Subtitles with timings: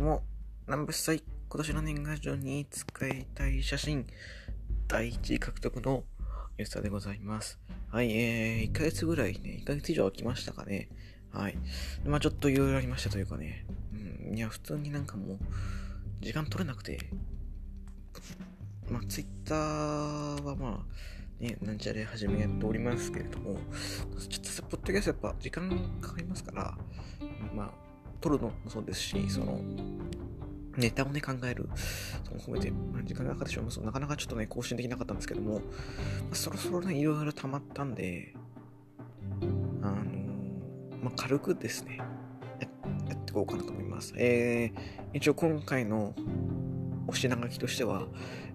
[0.00, 0.24] も、
[0.66, 4.06] 南部祭、今年の年賀状に使いたい写真、
[4.88, 6.04] 第1位獲得の
[6.56, 7.58] 吉田でございます。
[7.90, 10.88] はい、えー、1ヶ月ぐらいね、1ヶ月以上空きましたかね。
[11.32, 11.58] はい。
[12.06, 13.66] まあちょっといろいろありましたというかね。
[13.92, 15.38] うん、いや、普通になんかもう、
[16.22, 16.98] 時間取れなくて、
[18.90, 23.58] まあツイッターはまあ、ね、なんちゃら始めやっておりますけれども、
[24.30, 26.78] ちょっとポッドキャストやっぱ時間かかりますから、
[27.54, 27.89] まあ、
[28.20, 29.60] 撮るのもそうですし、その、
[30.76, 31.68] ネタをね、考える、
[32.24, 35.60] その含めて、まあ、時間がかかってしまいますなかなかちょっとね、更新できなかったんですけども、ま
[36.32, 38.34] あ、そろそろね、いろいろ溜まったんで、
[39.82, 41.98] あのー、まあ、軽くですね、
[42.60, 42.68] や
[43.08, 44.14] やっていこうかなと思います。
[44.16, 46.14] えー、一応今回の
[47.06, 48.06] お品書きとしては、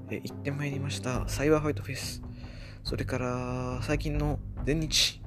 [0.10, 2.22] えー、行ってまいりました、サイバーファイトフェス、
[2.84, 5.22] それから、最近の全日、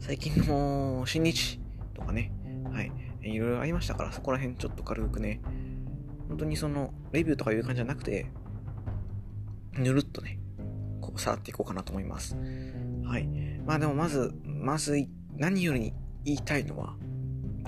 [0.00, 1.60] 最近の新日
[1.94, 2.35] とかね、は
[3.34, 5.40] い、ろいろありましたから、そこら辺ちょっと軽くね、
[6.28, 8.26] 本当にその、レビューとかいう感じじゃなくて、
[9.74, 10.38] ぬるっとね、
[11.00, 12.36] こう、さらっていこうかなと思います。
[13.04, 13.26] はい。
[13.66, 15.92] まあでもまず、まず、何より
[16.24, 16.96] 言いたいのは、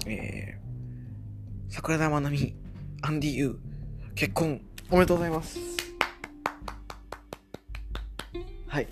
[0.07, 2.57] えー、桜田まなみ、
[3.03, 5.59] アンディユー、結婚、おめでとうございます。
[8.67, 8.89] はい。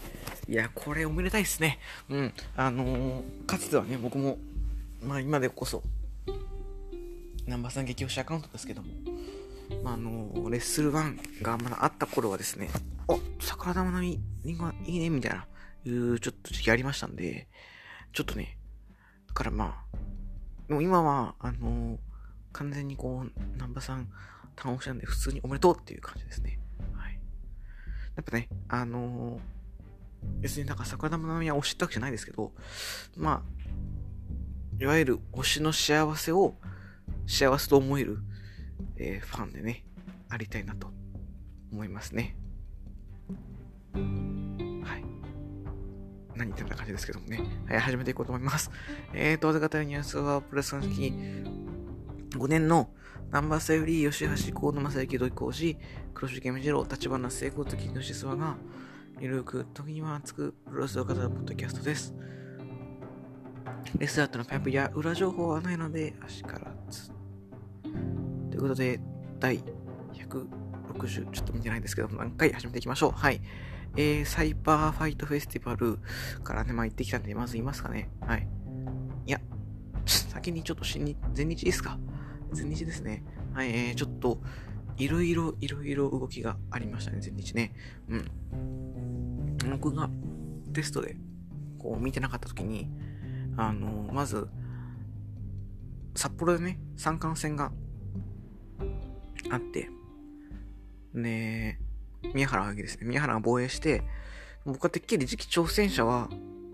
[0.49, 1.81] いや、これおめでたいですね。
[2.09, 2.33] うん。
[2.57, 4.39] あのー、かつてはね、僕も、
[5.03, 5.83] まあ今でこそ、
[7.47, 8.89] ナンバーさん激推しアカウントですけども、
[9.85, 12.69] まあ、あの、レッスル1がまだあった頃はですね、
[13.07, 15.47] お桜田まなみ、リンゴいいね、みたいな、
[15.85, 17.49] いうちょっと時期ありましたんで、
[18.13, 18.59] ちょっとね、
[19.29, 19.97] だからまあ、
[20.67, 21.99] でも今は、あの、
[22.53, 24.09] 完全にこう、ナンバーさん、
[24.57, 26.59] 単押しなんで、普通におめでとうっていう感じですね。
[26.95, 27.21] はい。
[28.17, 29.39] やっぱね、あの、
[30.41, 32.53] 別になんか桜田まなみは推したわけじゃないですけど、
[33.17, 36.55] まあ、いわゆる推しの幸せを
[37.27, 38.19] 幸せと思える、
[38.97, 39.85] えー、ファンでね、
[40.29, 40.89] ありたいなと
[41.73, 42.37] 思いますね。
[43.93, 45.05] はい。
[46.37, 47.41] 何言ってんだ感じですけどもね。
[47.69, 48.71] はい、始めていこうと思います。
[49.13, 51.13] えーと、お方ニュースはプレスの時
[52.31, 52.91] 5年の
[53.31, 55.77] ナンバーセーフリー、吉橋、河野正幸、土井浩二、
[56.15, 58.57] 黒潮健次郎、立花聖子、時吉諏訪が、
[59.19, 62.15] ゆるく、時には熱く、プロレスを語るポッドキャストです。
[63.99, 67.11] レスラーとのパイプや裏情報はないので、足からず。
[68.51, 69.01] ということで、
[69.39, 69.63] 第
[70.15, 73.11] 160、ちょっと見てないですけど、何回始めていきましょう。
[73.13, 73.41] はい。
[73.97, 75.99] えー、サイバーファイトフェスティバル
[76.45, 78.11] からね、まあ行ってきたんで、まずいますかね。
[78.21, 78.47] はい。
[79.27, 79.41] いや、
[80.05, 81.99] 先にちょっと新日、前日いいですか
[82.55, 83.25] 前日ですね。
[83.55, 84.41] はい、えー、ちょっと、
[84.99, 87.73] いろいろ、いろいろ動きがありましたね、前日ね。
[88.09, 88.31] うん。
[89.71, 90.11] 僕が
[90.73, 91.17] テストで、
[91.79, 92.91] こう、見てなかった時に、
[93.57, 94.49] あの、まず、
[96.15, 97.73] 札幌でね、三冠戦が
[99.51, 99.91] あって、
[101.15, 101.79] で、
[102.35, 104.03] 宮原がですね、宮原が防衛して、
[104.65, 106.29] 僕はてっきり次期挑戦者は、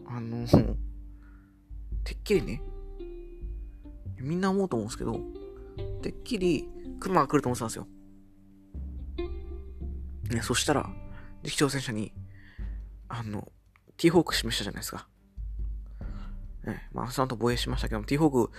[0.06, 0.46] あの、
[2.04, 2.62] てっきりね、
[4.20, 5.20] みんな思うと思うんですけど、
[6.02, 6.68] てっきり
[7.00, 7.86] 熊が来ると思ってたんですよ。
[10.30, 10.90] ね、そしたら、
[11.44, 12.12] 次期挑戦者に、
[13.08, 13.52] あの、
[13.96, 15.08] ティーホーク示したじゃないですか。
[16.64, 18.52] ね、まあ、その後防衛しましたけど、ティーホーク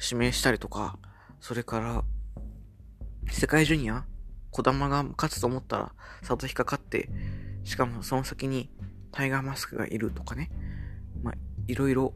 [0.00, 0.98] 指名したりとか、
[1.40, 2.04] それから、
[3.30, 4.04] 世界ジュニア、
[4.50, 7.08] 小玉が勝つと思ったら、佐藤引っかかって、
[7.64, 8.70] しかもその先に
[9.12, 10.50] タイガーマスクがいるとかね、
[11.22, 11.34] まあ、
[11.66, 12.14] いろいろ、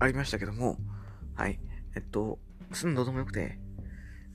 [0.00, 0.76] ありましたけども、
[1.34, 1.58] はい。
[1.96, 2.38] えっと、
[2.72, 3.58] すんのどうもよくて、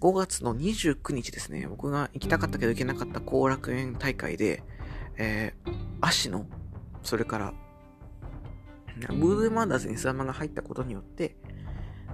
[0.01, 4.63] 5月の29日ですね、僕が行きたかったけど行けなかった後楽園大会で、
[5.17, 6.45] えー、足の、
[7.03, 7.53] それから、
[8.98, 11.36] ブーブーマンダーズにスラマが入ったことによって、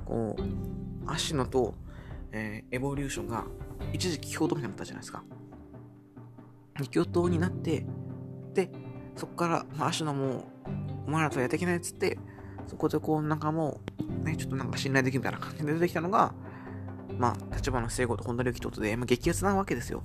[0.06, 1.76] こう、足野と、
[2.32, 3.46] えー、エボリューションが
[3.94, 5.24] 一時期共闘になったじゃないですか。
[6.92, 7.86] 共闘になって、
[8.54, 8.72] で、
[9.16, 10.46] そこから、まあ、足野も、
[11.06, 12.18] お前らとはやっていけないっつって、
[12.68, 13.82] そこでこう、なんかも
[14.24, 16.34] う、ね、ちょっとなんか信頼できるみたいな感じで出てきたのが、
[17.18, 20.04] まあ、立花聖子と本田隆起とことで、まあ、激アツなわけですよ。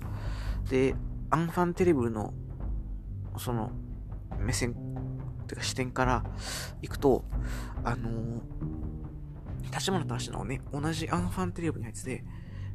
[0.69, 0.95] で、
[1.31, 2.35] アンファンテレブルの、
[3.39, 3.71] その、
[4.39, 4.75] 目線、
[5.45, 6.25] てか視点から
[6.83, 7.25] 行くと、
[7.85, 12.25] あのー、立花と足のね、同じアンファンテレブルに入ってて、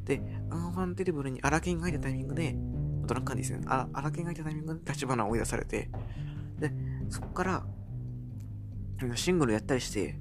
[0.04, 2.54] で、アンファンテレブルに荒研が入ったタイミングで、
[3.06, 5.90] ドラッカーですね、荒研が入ったタイミングで立花を追い出されて、
[6.58, 6.72] で、
[7.08, 7.66] そこから、
[9.14, 10.18] シングルやったりして、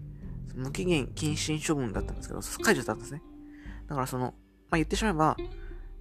[0.56, 3.22] 無期限謹慎処分だったんですけど、解除だったんですね。
[3.88, 4.31] だからその、ま
[4.72, 5.38] あ、言ってしまえば、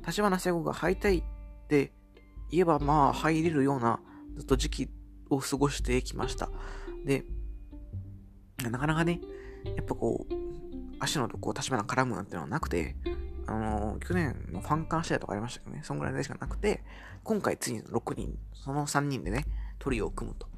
[0.06, 1.24] 立花聖子が敗退っ
[1.68, 1.92] て
[2.50, 4.00] 言えばまあ入れるような
[4.36, 4.88] ずっと時期
[5.30, 6.50] を過ごしてきました。
[7.04, 7.24] で、
[8.70, 9.20] なかなかね、
[9.76, 10.34] やっぱこう、
[11.00, 12.96] 足野とこう、立花絡むなんてのはなくて、
[13.46, 16.84] あのー、去年のファンカー試合とかありましたけどね、そんぐらいでしかなくて、
[17.24, 19.46] 今回ついに6人、その3人でね、
[19.78, 20.48] トリオを組むと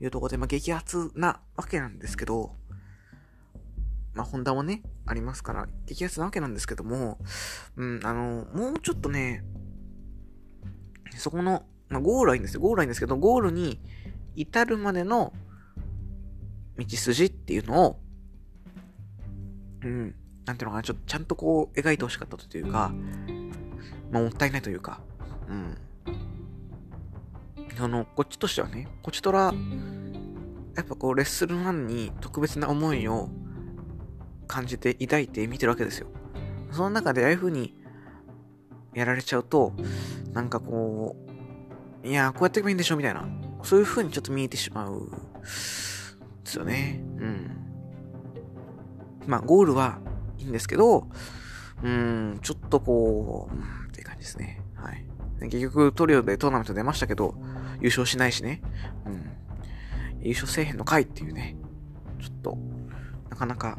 [0.00, 2.54] いうところで、まあ、激アツなわけなんですけど、
[4.14, 7.18] まあ、ホンダもね、ありますから、激アツなわけなんですけども、
[7.76, 9.42] うん、あのー、もうちょっとね、
[11.16, 12.60] そこの、まあ、ゴールはいいんですよ。
[12.60, 13.78] ゴールはいいんですけど、ゴールに
[14.34, 15.32] 至るまでの
[16.78, 18.00] 道筋っていうのを、
[19.82, 20.14] うん、
[20.46, 22.92] なんていうのかな、ちょっとちゃんとこう描いてほしかったというか、
[24.10, 25.00] まあ、もったいないというか、
[25.48, 25.76] うん。
[27.78, 29.52] あの、こっちとしてはね、こっちとら、
[30.74, 33.28] やっぱこう、レッスル1に特別な思いを
[34.46, 36.06] 感じて、抱いて見てるわけですよ。
[36.70, 37.76] その中でああいう風に
[38.94, 39.72] やられちゃうと、
[40.32, 41.31] なんかこう、
[42.04, 43.26] いや、こうやっていけばいいんでしょみたいな、
[43.62, 45.10] そういう風にちょっと見えてしまう、
[45.40, 47.00] ですよね。
[47.18, 47.50] うん。
[49.26, 50.00] まあ、ゴールは
[50.38, 51.08] いいんですけど、
[51.82, 54.60] うん、ちょっとこう、うん、っていう感じですね。
[54.74, 55.06] はい。
[55.42, 57.34] 結局トリオでトーナメント出ましたけど、
[57.80, 58.62] 優勝しないしね。
[59.06, 59.30] うん。
[60.22, 61.56] 優勝せえへんのかいっていうね。
[62.20, 62.58] ちょっと、
[63.30, 63.78] なかなか、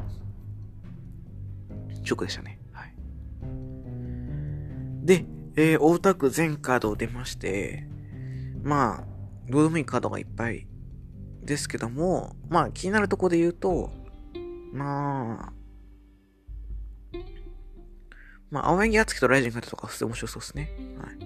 [2.04, 2.60] ショックでしたね。
[2.72, 2.94] はい。
[5.06, 7.88] で、えー、大田区全カード出まして、
[8.64, 9.04] まあ、
[9.50, 10.66] どうでもいいカードがいっぱい
[11.44, 13.92] ですけども、まあ気になるところで言うと、
[14.72, 15.54] まあ、
[18.50, 20.72] まあ、青柳敦樹とライジンがとか普通面白そうですね。
[20.98, 21.18] はい。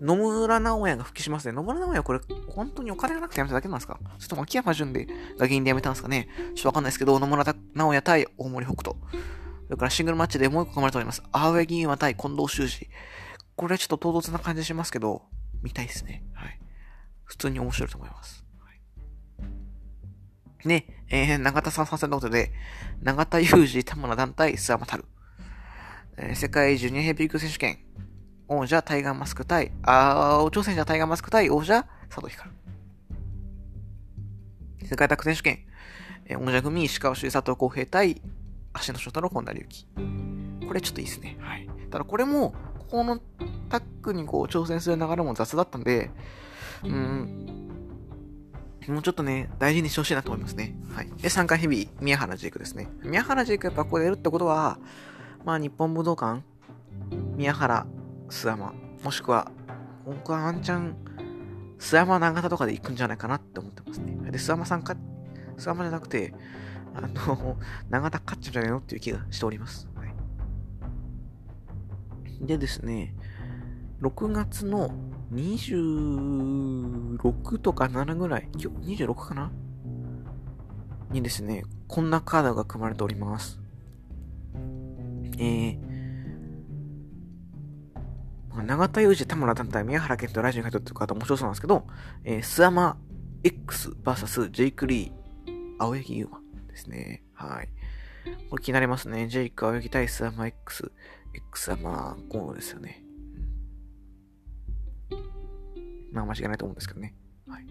[0.00, 1.52] 野村直哉が復帰しますね。
[1.52, 3.98] 野村直哉これ、本当にお金がなくてやめただけなんですか？
[4.18, 6.28] それとも秋山純でが原因でやめたんですかね？
[6.54, 7.44] ちょっとわかんないですけど、野村
[7.74, 8.96] 直哉対大森北斗。
[9.66, 11.22] それからシングルマッチでもう一個組まれております。
[11.32, 12.90] 青柳優馬対近藤修二。
[13.56, 15.22] これちょっと唐突な感じしますけど、
[15.62, 16.22] 見たいですね。
[16.34, 16.60] はい。
[17.24, 18.44] 普通に面白いと思います。
[20.64, 22.52] ね、えー、長田さん参戦のことで、
[23.02, 25.04] 長田裕二、田村団体、諏訪間太郎。
[26.16, 27.78] えー、世界ジュニアヘビー級選手権、
[28.48, 32.50] 王者タイガーマスク対、あー、挑戦者タイガーマスク対王者佐藤光。
[34.84, 35.66] 世界タッグ選手権、
[36.26, 38.22] えー、王者組石川修佐藤浩平対
[38.72, 39.86] 足の翔太郎本田隆起。
[40.66, 41.36] これちょっといいですね。
[41.40, 41.68] はい。
[41.90, 43.18] ただこれも、ここの
[43.68, 46.10] タッグにこう挑戦する流れも雑だったんで、
[46.84, 47.44] うん、
[48.88, 50.74] もうちょっとね、大事にしてほしいなと思いますね。
[50.94, 51.06] はい。
[51.06, 52.88] で、3回ヘビー、宮原ジークですね。
[53.02, 54.78] 宮原ジークやっぱここでやるってことは、
[55.44, 56.42] まあ、日本武道館、
[57.36, 57.86] 宮原、
[58.28, 59.50] 須山、もしくは、
[60.04, 60.96] 僕はワンチャン、
[61.78, 64.16] 須山長田とかで行くんじゃないかなって思ってますね。
[64.30, 64.96] で、須山さんか、
[65.56, 66.34] 須山じゃなくて、
[66.94, 67.56] あの、
[67.90, 69.88] 長田勝っちゃうんじゃないのっていう気がしております。
[69.94, 70.14] はい、
[72.46, 73.14] でですね、
[74.00, 74.90] 6月の
[75.34, 79.50] 26とか7ぐらい、今日26かな？
[81.10, 83.60] にですね、こんなカードが組まれております。
[85.38, 91.86] えー、長田裕二、田村団体、宮原健とラジオに書いてる方面白そうなんですけど、
[92.24, 92.96] えー、スアマ
[93.42, 97.22] X vs ジェイク・リー、青柳優馬ですね。
[97.34, 97.68] はい。
[98.48, 99.28] これ気になりますね。
[99.28, 100.90] ジェイク、青柳対スアマ X、
[101.34, 103.03] X はまあ、河野ですよね。
[106.14, 107.14] まあ、間違いないと思うんですけどね。
[107.48, 107.66] はい。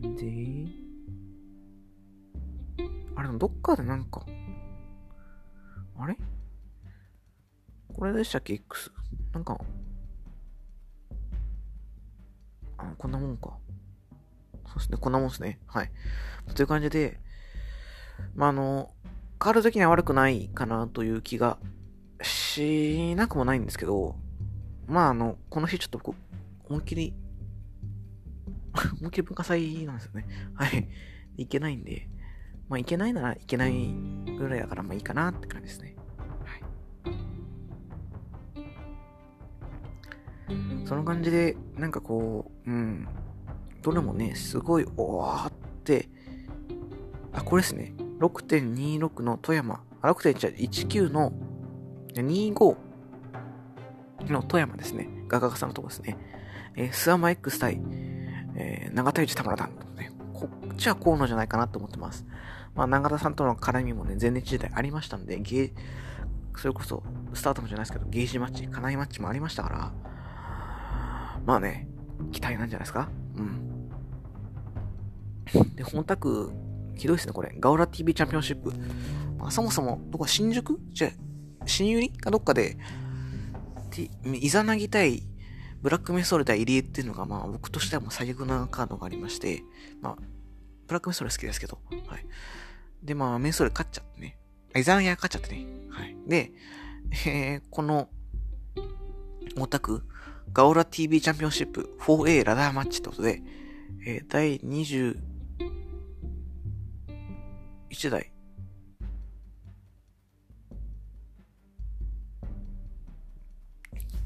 [0.00, 0.66] で、
[3.14, 4.26] あれ、どっかでなんか、
[5.96, 6.16] あれ？
[7.94, 8.90] これでしたっけ ?X？
[9.32, 9.58] なんか、
[12.76, 13.56] あ、こんなもんか。
[14.66, 15.60] そうですね、こんなもんですね。
[15.66, 15.90] はい。
[16.54, 17.20] という感じで、
[18.34, 18.90] まあ、あの、
[19.38, 21.58] カード的には悪くないかなという気が
[22.22, 24.16] しなくもないんですけど、
[24.88, 26.14] まあ、あの、この日ちょっと、
[26.68, 27.14] 思いっきり
[29.00, 30.26] 思いっきり文化祭なんですよね。
[30.54, 30.88] はい。
[31.36, 32.08] いけないんで、
[32.68, 33.94] まあ、いけないならいけない
[34.38, 35.94] ぐらいだから、まあいいかなって感じですね。
[36.44, 36.64] はい
[40.86, 43.06] その感じで、なんかこう、うん、
[43.82, 45.52] どれもね、すごい、おーっ
[45.84, 46.08] て、
[47.32, 47.92] あ、これですね。
[48.20, 51.32] 6.26の富山、あ、6.19の
[52.14, 52.76] 25
[54.28, 55.08] の富山ですね。
[55.28, 56.16] ガガガさんのとこですね。
[56.78, 57.80] えー、スアマ X 対、
[58.54, 60.12] えー、長田内田村団ね。
[60.32, 62.24] こっちは河野じゃないかなと思ってます。
[62.76, 65.72] まあ、長田さんとの絡みもね、前日時代ありましたんで、ゲー、
[66.56, 67.02] それこそ、
[67.34, 69.92] スタートもじゃないですけど、ゲージマッチ、カナイマッチもありましたから、
[71.44, 71.88] まあね、
[72.30, 73.08] 期待なんじゃないですか？
[73.36, 73.88] うん。
[75.74, 76.52] で、本宅、
[76.94, 77.52] ひどいですね、これ。
[77.58, 78.72] ガオラ TV チャンピオンシップ。
[79.36, 80.78] まあ、そもそも、どこ新宿？
[80.92, 81.10] じゃ
[81.66, 82.18] 新百合？
[82.22, 82.78] かどっかで、
[84.24, 85.24] イザナギ対
[85.80, 89.62] ブラックメソール対入江っていうのが、まあ僕としてはもう最悪なカードがありまして、
[90.00, 90.16] まあ、
[90.86, 92.26] ブラックメソール好きですけど、はい。
[93.02, 94.38] で、まあメソル勝っちゃってね。
[94.74, 95.66] イザナギが勝っちゃってね。
[95.90, 96.16] はい。
[96.26, 96.52] で、
[97.26, 98.08] えー、この、
[99.56, 100.02] オタク、
[100.52, 103.42] ガオラ TV チャンピオンシップ 4A ラダーマッチってことで、
[104.06, 105.16] えー、第21
[108.10, 108.32] 代、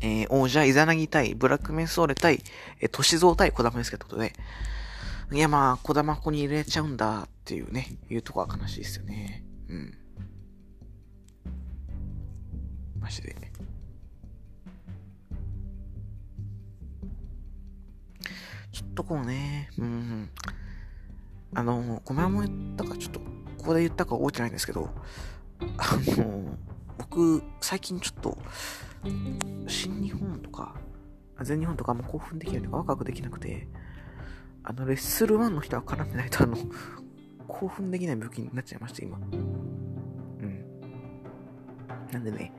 [0.02, 2.42] えー、王者イザナギ対ブラックメンソーレ対、
[2.80, 4.32] えー、トシゾウ対小玉ですけってことで、
[5.30, 9.44] いやまあ、小玉子に入れちゃうんだっていうね、いうとこは悲しいですよね。
[9.68, 9.98] うん。
[13.00, 13.34] マジで。
[18.72, 20.30] ちょっとこうね、うん。
[21.54, 23.26] あの、ごめんも言ったか、ちょっと、こ
[23.66, 24.90] こで言ったか覚えてないんですけど、
[25.76, 26.56] あの、
[26.98, 28.38] 僕、最近ちょっと、
[29.66, 30.76] 新日本とか、
[31.42, 33.68] 全日本とかも興奮できないとか、ワクワクできなくて、
[34.64, 36.56] あの、レッスル1の人は絡んでないと、あの、
[37.48, 39.18] 興奮できない病気になっちゃいました、今。
[39.18, 40.64] うん。
[42.12, 42.52] なんでね、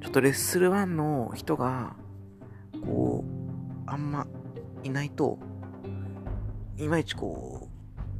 [0.00, 1.96] ちょっとレッスル1の人が、
[2.84, 4.26] こう、あんま
[4.82, 5.38] いないと、
[6.76, 7.68] いまいちこ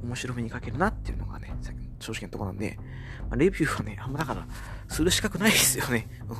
[0.02, 1.54] う、面白めに書けるなっていうのがね、
[1.98, 2.78] 正直なとこなんで、
[3.22, 4.46] まあ、レビューはね、あんまだから、
[4.88, 6.08] する資格ないですよね。
[6.28, 6.36] うん。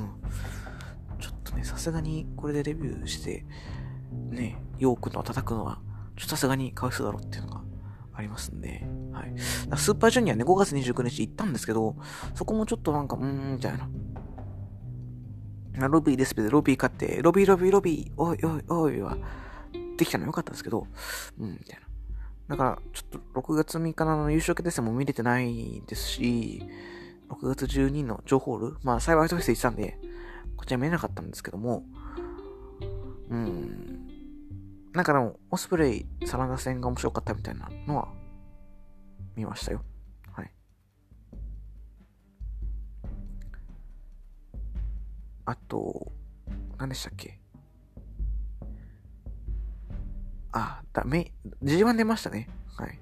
[1.59, 3.45] ね、さすがにこれでレビューして、
[4.31, 5.81] ね、ヨークの叩くのは、
[6.17, 7.63] ちょっとさすがにかわいそうだろうっていうのが
[8.15, 9.35] ありますんで、はい。
[9.77, 11.97] スーパージュニアね、5月29日行ったんですけど、
[12.35, 13.89] そこもちょっとなんか、うーん、みたいな。
[15.89, 19.17] ロビーですけど、ロビー買って、ロビーロビーロビー、おいおいおいは、
[19.97, 20.87] できたのよかったんですけど、
[21.39, 21.87] うん、みたいな。
[22.49, 26.63] だから、ちょっと6月3日の優勝決定戦も見れてないですし、
[27.29, 29.99] 6月12日のジョホール、まあ、幸いとして行ってたんで、
[30.59, 31.85] こちら見れなかったんですけども、
[33.31, 34.07] うん、
[34.93, 38.09] なんかでも、オスプレイ、サラダ戦が面白かったみたいなのは、
[39.37, 39.83] 見ましたよ。
[40.33, 40.53] はい。
[45.47, 46.13] あと、
[46.77, 47.41] 何でしたっけ？
[50.53, 52.49] あ、だ、め、G1 出ましたね。
[52.77, 52.99] はい。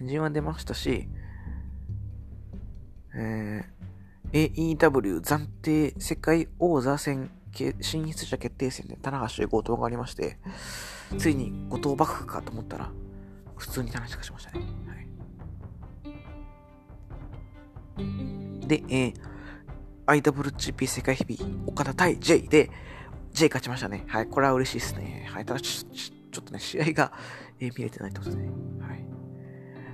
[0.00, 1.08] G1 出ましたし、
[3.14, 3.73] えー、
[4.34, 7.30] AEW 暫定世界王座戦
[7.80, 10.38] 進出者決定戦で棚橋で強盗がありまして、
[11.16, 12.90] ついに後藤幕府かと思ったら、
[13.56, 14.64] 普通に棚橋がしましたね。
[17.96, 19.14] はい、で、えー、
[20.06, 22.72] IWGP 世界ヘビー、岡田対 J で、
[23.32, 24.04] J 勝ちましたね。
[24.08, 25.28] はい、これは嬉しいですね。
[25.30, 27.12] はい、ただちょちょっとね、試合が、
[27.60, 28.48] えー、見れてないってことですね。
[28.80, 29.04] はい。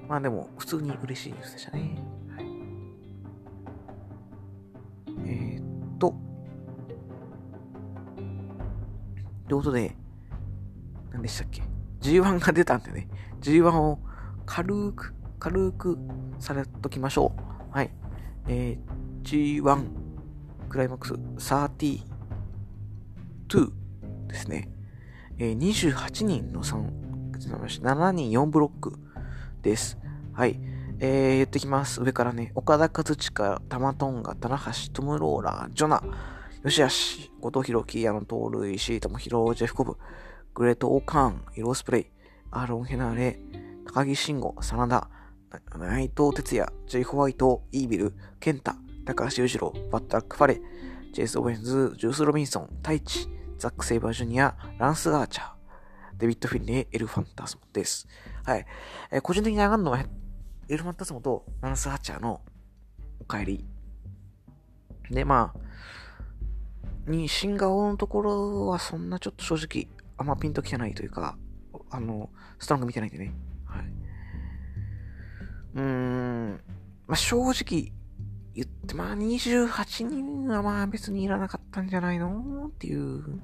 [0.08, 2.19] まあでも、普通に嬉しいニュースでしたね。
[5.26, 6.14] えー、っと、
[9.48, 9.96] ということで、
[11.12, 11.62] 何でしたっけ
[12.00, 13.08] ?G1 が出たんでね、
[13.40, 13.98] G1 を
[14.46, 15.98] 軽く、軽く
[16.38, 17.74] されときましょう。
[17.74, 17.90] はい。
[18.48, 19.84] えー、G1
[20.68, 22.00] クライマックス32
[24.28, 24.70] ですね。
[25.38, 26.84] えー、28人の3、
[27.32, 28.98] 7人4ブロック
[29.62, 29.98] です。
[30.32, 30.60] はい。
[31.02, 32.02] えー、言ってきます。
[32.02, 36.02] 上からね、岡田和親、玉トンガ、棚橋、トムローラー、ジョナ、
[36.62, 39.96] よしよし、後藤弘樹、矢野盗塁、シートも広、ジェフコブ、
[40.52, 42.06] グレート・オーカーン、イロースプレイ、
[42.50, 43.38] アーロン・ヘナーレ、
[43.86, 45.08] 高木慎吾、真田、
[45.78, 48.76] 内藤哲也、ジェイ・ホワイト、イービル、ケンタ、
[49.06, 50.60] 高橋裕次郎、バッタック・ファレ、
[51.14, 53.26] ジェイス・オベンズ、ジュース・ロビンソン、タイチ、
[53.56, 55.50] ザック・セイバー・ジュニア、ランス・ガーチャー、
[56.18, 58.06] デビッド・フィンレイ、エル・ファンタスモです。
[58.44, 58.66] はい。
[59.10, 60.04] えー、個人的に上がるのは、
[60.70, 62.40] エル・ファンタスモとランス・ガーチャーの
[63.18, 63.64] お帰り。
[65.10, 71.36] で、まあ、に新顔のところはそんなちょっと正直あんまピンときてないというか、
[71.90, 73.34] あの、ストロング見てないんでね。
[73.64, 73.84] はい。
[75.74, 76.60] うーん、
[77.08, 77.92] まあ、正直
[78.54, 83.40] 言って、まあ28人はまあ別にいらなかったんじゃないのっていう、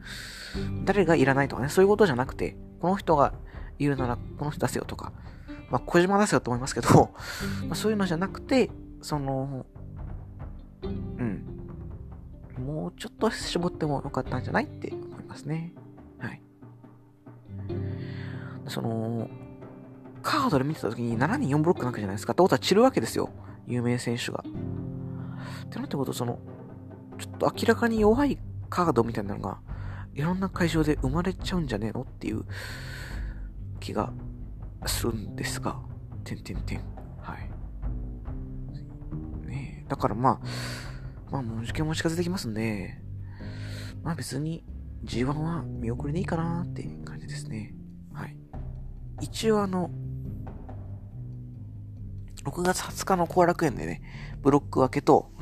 [0.84, 3.34] 誰がいらないとかね、そういうことじゃなくて、この人が
[3.80, 5.12] いるならこの人出せよとか、
[5.70, 6.88] まあ小島出せよと思いますけど、
[7.68, 8.70] まあ、そういうのじゃなくて、
[9.02, 9.66] その、
[10.82, 11.44] うん、
[12.58, 15.72] もうちょっと絞ってもよかったんじゃないって思いますね。
[16.18, 16.40] はい。
[18.68, 19.28] その、
[20.22, 22.32] カードで見てた時に7人4ブロックなわけじゃないですか。
[22.32, 23.30] ってことは散るわけですよ。
[23.66, 24.44] 有名選手が。
[25.66, 26.38] ってなってことその、
[27.18, 29.58] ちょっと明らかに弱いカードみたいなのが、
[30.14, 32.44] いろんな会場で生まれちゃうんじゃねえのっていう
[33.80, 34.12] 気が
[34.88, 35.80] するんですが、
[36.24, 36.78] てんてんてん。
[37.20, 37.50] はい。
[39.46, 40.40] ね、だからまあ、
[41.30, 43.00] まあもう受験も近づいてきますんで、
[44.02, 44.64] まあ別に
[45.04, 47.74] G1 は見送りでいいかなって感じですね。
[48.12, 48.36] はい。
[49.20, 49.90] 一応あの、
[52.44, 54.02] 6月20日の後楽園でね、
[54.42, 55.32] ブロック分けと、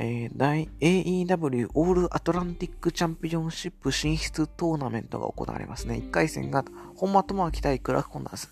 [0.00, 5.96] えー、AEW オールアトランティックチャンピオンシップ進出トーナメントが行われますね。
[5.96, 6.64] 1回戦が
[6.94, 8.48] 本間智明対クラフコンダーズ。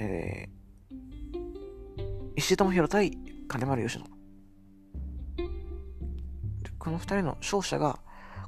[0.00, 3.12] えー、石井智弘対
[3.48, 4.04] 金丸義野。
[6.78, 8.00] この二人の勝者が、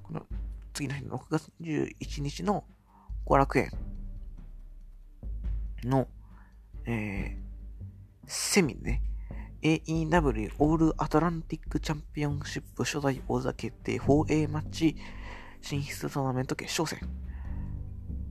[0.03, 0.27] この
[0.75, 2.65] 次の日の6月21日の
[3.25, 3.71] 後楽園
[5.83, 6.09] の、
[6.85, 9.01] えー、セミね、
[9.65, 14.95] AEW オールアトランティックチャンピオンシップ初代王座決定 4A マッチ
[15.63, 17.09] 進出トーナメント決勝戦。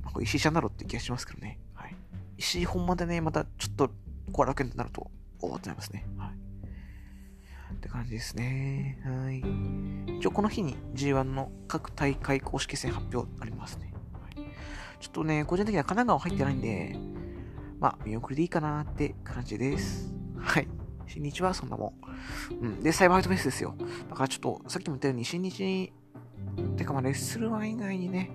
[0.03, 1.59] まあ、これ石井ちゃんだろって気がしますけどね。
[1.73, 1.95] はい。
[2.37, 3.89] 石井本までね、またちょっと
[4.31, 5.09] 後楽園となると、
[5.41, 6.05] おおってなりますね。
[6.17, 7.73] はい。
[7.73, 8.99] って感じですね。
[9.03, 9.39] はい。
[10.19, 13.91] 一応この日に G1 の各大会公式戦発表ありますね。
[14.13, 14.45] はい、
[14.99, 16.95] ちょっとね、個人的には神奈川入ってないんで、
[17.79, 20.13] まあ、見送りでいいかなって感じです。
[20.37, 20.67] はい。
[21.13, 21.93] 新日はそんなも
[22.51, 22.65] ん。
[22.65, 22.83] うん。
[22.83, 23.75] で、サイバーハイトフェスですよ。
[24.09, 25.93] だからちょっと、さっきも言ったように、新日に、
[26.75, 28.31] てかまあ、レッスルワン以外にね、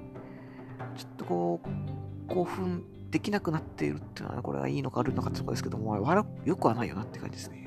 [0.97, 7.58] ちょっとこう、興奮できなくなっているっていうのは、これがいいのか悪いのかってとこですけども、悪よくはないよなって感じですね。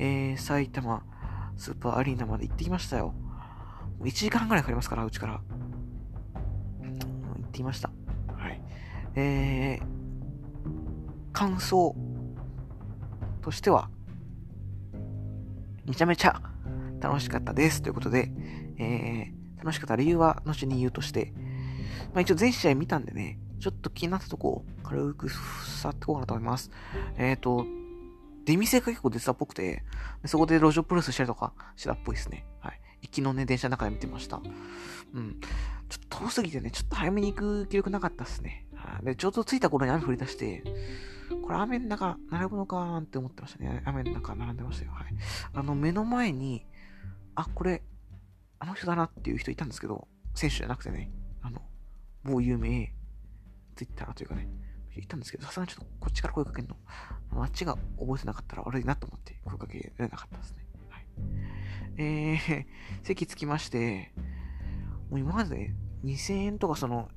[0.00, 1.02] えー、埼玉
[1.56, 3.14] スーパーアリーナまで行ってきましたよ。
[4.00, 5.40] 1時間半くらいかかりますから、うちから。
[6.80, 7.90] 行ってきました。
[8.36, 8.60] はい。
[9.16, 11.96] えー、感想
[13.38, 13.90] としては、
[15.86, 16.42] めちゃめちゃ
[17.00, 17.82] 楽しかったです。
[17.82, 18.30] ということで、
[18.78, 21.32] えー、楽しかった理由は後に言うとして、
[22.12, 26.70] まあ一応全試合見たんでね、ちょっと気になったとこを軽く触っていこうかなと思います。
[27.16, 27.66] えっ、ー、と、
[28.44, 29.82] 出店が結構出てたっぽくて、
[30.24, 32.46] そこで路上プロレスしたりとかしたっぽいですね。
[32.60, 32.80] はい。
[33.02, 34.40] 行きのね、電車の中で見てました。
[35.14, 35.40] うん。
[35.88, 38.66] ちょっと遠すぎてね、ちょっと早めに行く気力なかったっすね。
[38.74, 39.04] はい。
[39.04, 40.62] で、ちょうど着いた頃に雨降り出して、
[41.48, 43.82] これ雨の中並ぶのかーんて思ってましたね。
[43.86, 44.92] 雨の中並んでましたよ。
[44.92, 45.06] はい。
[45.54, 46.66] あの、目の前に、
[47.34, 47.82] あ、これ、
[48.58, 51.62] あの人だなっていう人いたんですけど、選手じゃなくてね、あの、
[52.22, 52.92] 某有名、
[53.76, 54.46] ツイッターというかね、
[54.94, 56.76] いたんですけど、さすがにちょっとこっちから声かけるの、
[57.42, 60.66] あっちが覚えてなかったら悪いなと思って声かけられなかったですね。
[60.90, 61.06] はい。
[61.96, 62.66] えー、
[63.04, 64.12] 席着きまして、
[65.08, 65.72] もう今まで
[66.04, 67.08] 2000円とかその、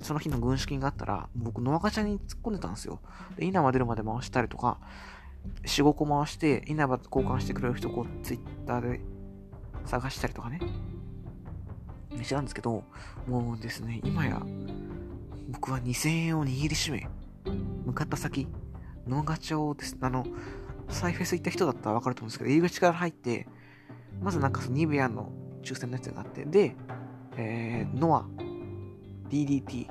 [0.00, 3.00] その日の軍資金があったら、僕、ノアガチャに突っ込んでたんですよ。
[3.36, 4.78] で、稲葉出るまで回したりとか、
[5.64, 9.00] 4、5個回して、稲葉交換してくれる人、こう、ツイッターで
[9.84, 10.60] 探したりとかね。
[12.22, 12.84] してたんですけど、
[13.26, 14.42] もうですね、今や、
[15.48, 17.08] 僕は2000円を握りしめ、
[17.84, 18.48] 向かった先、
[19.06, 20.26] ノーガチャをです、あの、
[20.88, 23.46] サイフェス行った人だったらわかると思うんですけど、入り口から入って、
[24.20, 25.30] まずなんかそのニベアの
[25.62, 26.76] 抽選のやつがあって、で、
[27.36, 28.26] えー、ノア、
[29.30, 29.88] DDT、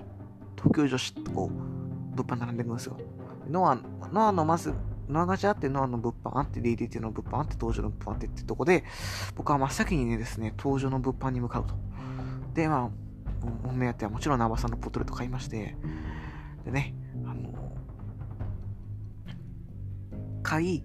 [0.56, 2.98] 東京女子とこう、物販並んでるんですよ。
[3.50, 3.78] ノア、
[4.12, 4.74] ノアのまず、
[5.08, 8.84] ノアガチャあって、ノアの物販あって、DDT の物販あって、登場の物販あってってとこで、
[9.36, 11.76] 僕は真っ先にねですね、登場の物販に向かうと。
[12.54, 15.76] で、まあ、お目当てはもちろんナバさんのポトレット買いまして、
[16.64, 16.96] でね、
[17.26, 17.54] あの、
[20.42, 20.84] 買い、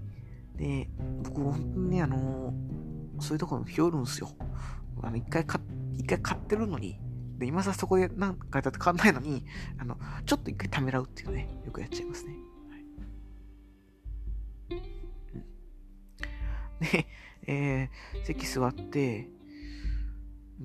[0.57, 0.89] で、
[1.25, 2.53] 僕本当にね、あの、
[3.21, 4.29] そういうところにひよるんですよ。
[5.03, 5.61] あの、一回買、
[5.97, 6.99] 一回買ってるのに、
[7.41, 9.47] で、今さそこで何かやったって買わんないのに、
[9.79, 12.35] あの、ちょっと一回ためらうっていうね、よくやっちゃいますね。
[14.69, 14.77] は
[16.87, 17.07] い、で、
[17.47, 19.27] えー、席座って、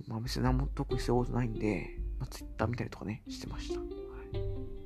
[0.05, 3.79] まあ別に何も特にすることないんで、まあ、ツイッター見たりとかね、してました。
[3.79, 3.89] はい、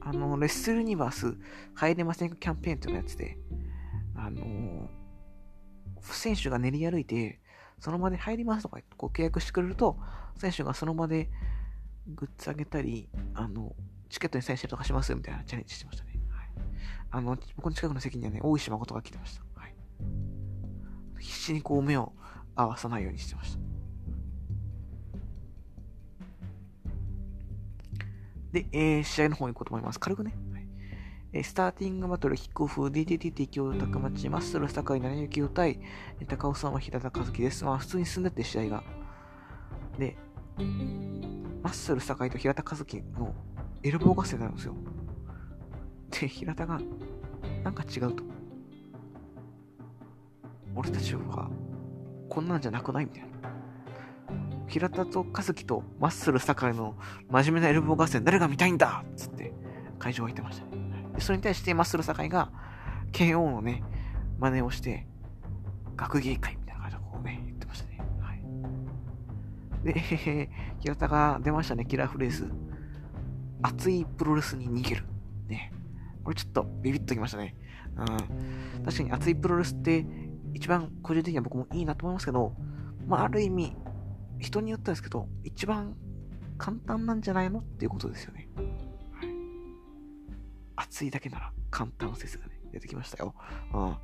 [0.02, 1.36] あの、レッスルユニバース
[1.74, 3.40] 入れませんかキャンペーンっていうのやつで、
[4.16, 4.88] あのー、
[6.04, 7.40] 選手が練り歩いて、
[7.80, 9.98] その場で入りますとかこう契約してくれると、
[10.38, 11.32] 選手がその場で
[12.16, 13.76] グッズあげたり、あの、
[14.10, 16.20] チケットにサインしたりとかしますみたいなチャレンジしてましたね。
[16.30, 16.50] はい。
[17.12, 19.44] あの、僕の近くの席にはね、大石誠が来てました。
[19.56, 19.74] はい。
[21.20, 22.14] 必死にこう目を
[22.56, 23.60] 合わさないようにしてました。
[28.52, 30.00] で、えー、試合の方に行こうと思います。
[30.00, 30.34] 軽くね。
[30.52, 30.60] はい
[31.32, 35.80] え、スターティングバトル、キックオフ、DDT 敵を高町、マッスル、坂井、成幸を対、
[36.28, 37.64] 高尾さんは平田和樹です。
[37.64, 38.84] まあ、普通に進んでって試合が。
[40.00, 40.18] で、
[41.62, 43.34] マッスル、坂井と平田和樹の
[43.84, 44.76] エルボー合戦なんですよ。
[46.12, 46.80] で、平田が、
[47.64, 48.24] なんか違うと。
[50.76, 51.50] 俺たちは、
[52.30, 53.30] こんなんじゃなくないみたいな。
[54.68, 56.96] 平田と和樹とマッスル酒井の
[57.30, 59.52] 真面目なエルボー合戦誰が見たいんだっつって
[59.98, 60.72] 会場が言ってましたね。
[61.16, 62.52] でそれに対してマッスル酒井が
[63.12, 63.84] KO のね、
[64.38, 65.08] 真似をして、
[65.98, 66.59] 学芸会
[69.84, 69.94] で、
[70.80, 72.52] 平田が出ましたね、キラーフレーズ。
[73.62, 75.04] 熱いプロレスに逃げる。
[75.48, 75.74] ね。
[76.24, 77.56] これちょっとビビッときましたね。
[77.96, 78.84] うん。
[78.86, 80.06] 確かに熱いプロレスって
[80.54, 82.54] 一番個人的には僕もいいなと思いますけど、
[83.08, 83.76] まあある意味、
[84.40, 85.96] 人によってはですけど、一番
[86.58, 88.50] 簡単なんじゃないのっていうことですよね。
[88.56, 89.30] はい。
[90.76, 93.34] 熱いだけなら簡単説がね、出てきましたよ。
[93.74, 93.98] うん。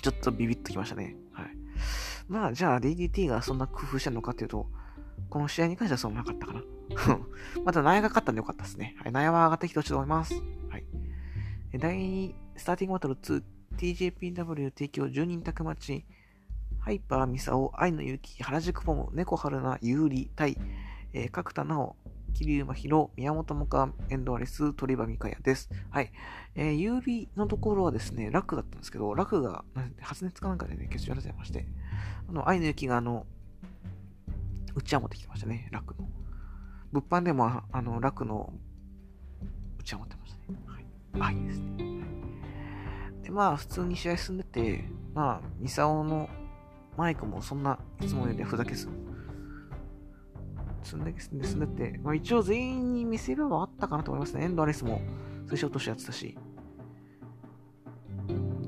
[0.00, 1.16] ちょっとビビッときましたね。
[1.32, 1.46] はい。
[2.30, 4.68] まあ、じゃあ DDT がそんな工夫してるのかっていうと、
[5.28, 6.62] この試合に関してはそうなかったかな。
[7.64, 8.94] また、ナヤが勝ったんでよかったですね。
[9.02, 10.34] はい、ナヤは上がってきてほしいと思います。
[10.68, 10.84] はい。
[11.76, 13.42] 第2、スターティングバトル2、
[13.76, 16.04] TJPW 提供10人宅待ち、
[16.78, 20.56] ハイパーミサオ、愛の雪、原宿ポム、猫春菜、有利、対、
[21.12, 21.96] えー、角田直、
[22.34, 25.68] 桐生真宙、宮本もか、遠藤アリス、鳥羽美香也です。
[25.90, 26.12] はい。
[26.54, 29.64] えー、有利のところはですね、楽だったんですけど、楽が、
[30.00, 31.66] 発熱かなんかでね、決勝やらせまして、
[32.28, 33.26] あの、愛の雪があの、
[34.74, 36.08] うちわ持ってきてましたね、楽の。
[36.92, 38.52] 物販でも、あの、楽の
[39.78, 40.58] うちわ持ってましたね。
[40.66, 41.34] はい。
[41.34, 42.02] 愛ですね。
[43.22, 44.84] で、まあ、普通に試合進んでて、
[45.14, 46.28] まあ、ミサオの
[46.96, 48.88] マイクもそんないつもよりふざけず、
[50.82, 54.44] 積んで、積んでて、まあ、一応全員に見せ場はあったかなと思いますね。
[54.44, 55.00] エンドアレスも
[55.46, 56.36] 推奨としてやってたし。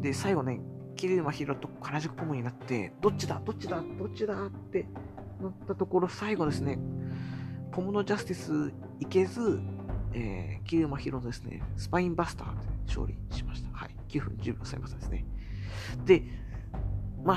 [0.01, 0.61] で、最後ね、
[1.03, 3.43] 桐生ヒロと原宿ポムになって、どっちだ？
[3.45, 3.83] どっちだ？
[3.99, 4.47] どっちだ？
[4.47, 4.87] って
[5.41, 6.79] なったところ、最後ですね、
[7.73, 9.61] ポムのジャスティスいけず、
[10.13, 13.77] えー、桐生ヒロのですね、スパインバスターで勝利しました。
[13.77, 13.97] はい。
[14.11, 15.27] 9分10秒されましたですね。
[16.05, 16.23] で、
[17.25, 17.37] まあ、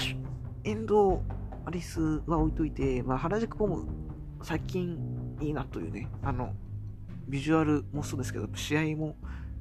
[0.63, 1.23] エンド
[1.65, 3.87] アリスは置いといて、まあ、原宿ポム
[4.43, 6.53] 最近いいなというね、あの、
[7.27, 9.15] ビジュアルもそうですけど、試合も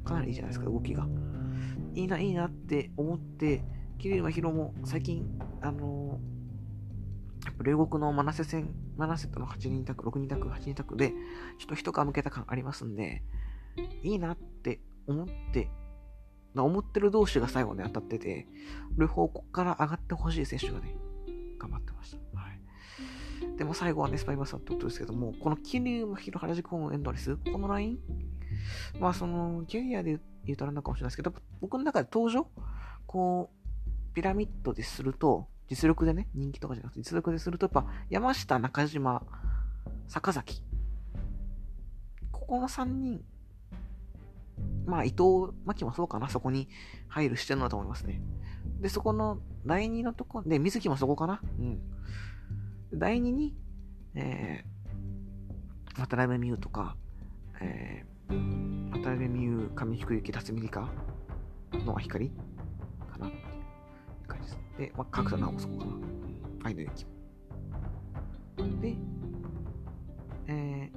[0.04, 1.06] かなりいいじゃないですか、動きが。
[1.94, 3.64] いいな、いいなって思って、
[4.04, 5.26] 桐生ヒロも最近、
[5.62, 6.20] あの
[7.46, 11.08] やっぱ両国のマナセ戦、マナセとの8人択、6人択、8人択で、
[11.58, 13.22] ちょっと一皮向けた感ありますんで、
[14.02, 15.70] いいなって思って、
[16.54, 18.46] 思ってる同士が最後ね、当たってて、
[18.98, 20.94] 両方ここから上がってほしい選手がね、
[21.58, 22.18] 頑張ってました。
[23.56, 27.98] でも最後はね、スパイマスターってことですけども、この桐生真宙原宿ホームエンドレス、このライン？
[29.00, 32.46] まあその、キャリアで言うとあれなのかもしれないですけど、僕の中で登場？
[33.06, 33.63] こう、
[34.14, 39.22] ピラミッドですると、実力でね、人気とかじゃなくて実力ですると、やっぱ山下、中島、
[40.08, 40.62] 坂崎。
[42.30, 43.24] ここの3人、
[44.86, 46.68] まあ伊藤真希もそうかな、そこに
[47.08, 48.22] 入る視点だと思いますね。
[48.80, 51.80] で、そこの第2のとこで、水木もそこかなうん。
[52.92, 53.56] 第2に、
[54.14, 56.96] えー、渡辺美優とか、
[57.60, 60.88] えー、渡辺美優、上福幸、辰巳理香
[61.84, 62.30] の光
[63.10, 63.30] かな
[64.78, 65.92] でまあ、角田直もそこかな。
[66.64, 67.06] 愛の雪。
[68.80, 68.96] で、
[70.46, 70.90] え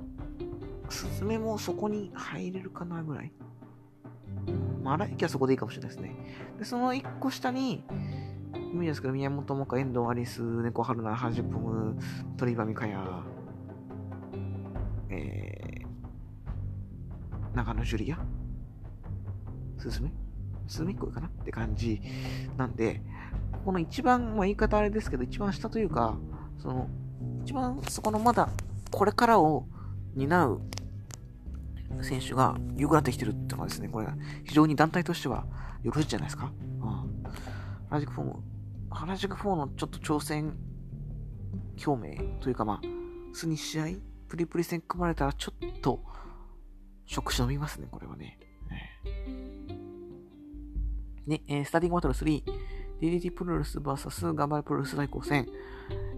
[0.87, 3.31] ー、スズメもそこに入れるかなぐらい。
[4.83, 6.15] まあ、荒井はそこでいいかもしれないですね。
[6.57, 7.83] で、その1個下に、
[8.73, 11.97] 意味ですけど、宮本もか、遠藤アリス、猫春菜、ハジプム、
[12.37, 13.23] 鳥羽美香や、
[15.09, 18.19] えー、長野ジュリア？
[19.77, 20.11] すずめ
[20.67, 21.27] すずめっこいかな？
[21.27, 22.01] って感じ
[22.57, 23.01] なんで、
[23.67, 26.17] この一番、まあ、言い方あれですけど、一番下というか、
[26.57, 26.87] その、
[27.43, 28.47] 一番そこのまだ、
[28.91, 29.65] これからを
[30.15, 30.61] 担う
[32.01, 34.07] 選手が良くなってきてるっていうのはですね、これ、
[34.45, 35.45] 非常に団体としては
[35.83, 36.49] よろしいじゃないですか。
[36.79, 37.23] うん。
[37.89, 38.43] 原宿フォーム、
[38.89, 40.57] 原宿4のちょっと挑戦
[41.85, 42.81] 表明というかまあ、
[43.33, 43.85] 普通に試合、
[44.29, 46.01] プリプリ戦組まれたらちょっと、
[47.05, 48.39] 触手伸びますね、これはね。
[51.27, 52.41] ね、えー、スターティングバトル3、
[53.01, 55.47] DDT プロレス VS 頑張るプロレス大交戦、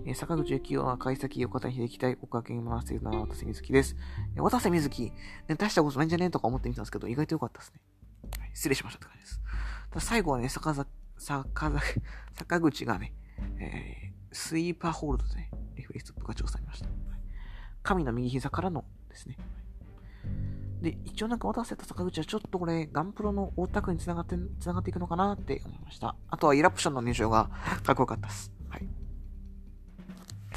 [0.06, 3.96] えー、坂口幸雄は海崎横田秀樹対岡県回しているのは渡瀬瑞希です。
[4.36, 5.12] えー、渡瀬瑞希、
[5.48, 6.26] ね、大したことないんじゃね？
[6.26, 7.82] えとか思ってみたんですけど、意外と良かったですね。
[8.40, 9.42] はい、失礼しましたって感じです。
[9.90, 12.02] ただ最後はね、坂崎、坂崎
[12.36, 13.14] 坂口がね、
[13.60, 16.88] えー、スイーパーホールドで、ね、レフリストップが調査されました。
[17.84, 19.38] 神の右膝からのですね。
[20.82, 26.16] で、一応なんか渡せた坂口はちょっとこれ、ガンプロの大田区に繋がって、繋がっていくのかなって思いました。
[26.30, 27.50] あとはイラプションの入場が
[27.84, 28.52] かっこよかったです。
[28.70, 28.88] はい。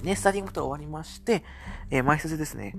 [0.05, 1.45] ね、スターティングと終わりまして、
[1.91, 2.77] えー、前説ですね。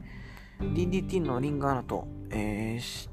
[0.60, 3.10] DDT のリンガーナと、えー、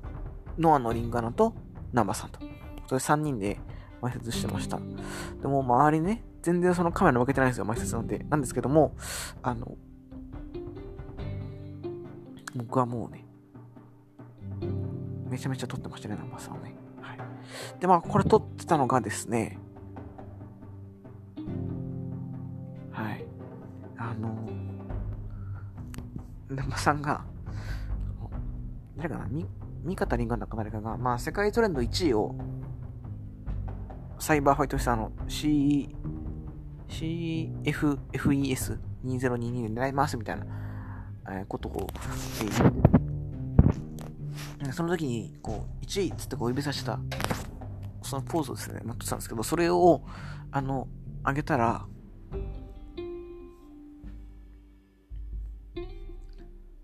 [0.58, 1.54] ノアのリンガーナと、
[1.92, 2.40] ナンバーさんと。
[2.86, 3.58] それ3人で、
[4.02, 4.80] 埋設してました。
[5.40, 8.24] でも、周りね、全然そのカメラ向けてないんですよ、埋設なんで。
[8.30, 8.96] なんですけども、
[9.42, 9.76] あの、
[12.54, 13.26] 僕はもうね、
[15.30, 16.74] めちゃめちゃ撮ってましたね、ナンバーさんをね。
[17.00, 17.18] はい。
[17.80, 19.58] で、まあ、これ撮ってたのがですね、
[22.90, 23.24] はい。
[23.96, 24.28] あの、
[26.50, 27.24] ナンバーさんが、
[28.96, 29.46] 誰かな、み、
[29.84, 32.34] 三方リンガンだか誰かが、まあ、世界トレンド1位を、
[34.18, 35.94] サイバーファイトしたあの、C、
[36.88, 40.46] CFFES2022 で狙いますみたいな、
[41.30, 41.86] えー、ことを、
[42.42, 42.99] えー、言って
[44.72, 46.98] その時に、こう、1位っつってこう指さした、
[48.02, 50.02] そのポーズをですね、持ってたんですけど、それを、
[50.50, 50.86] あの、
[51.24, 51.86] あげたら、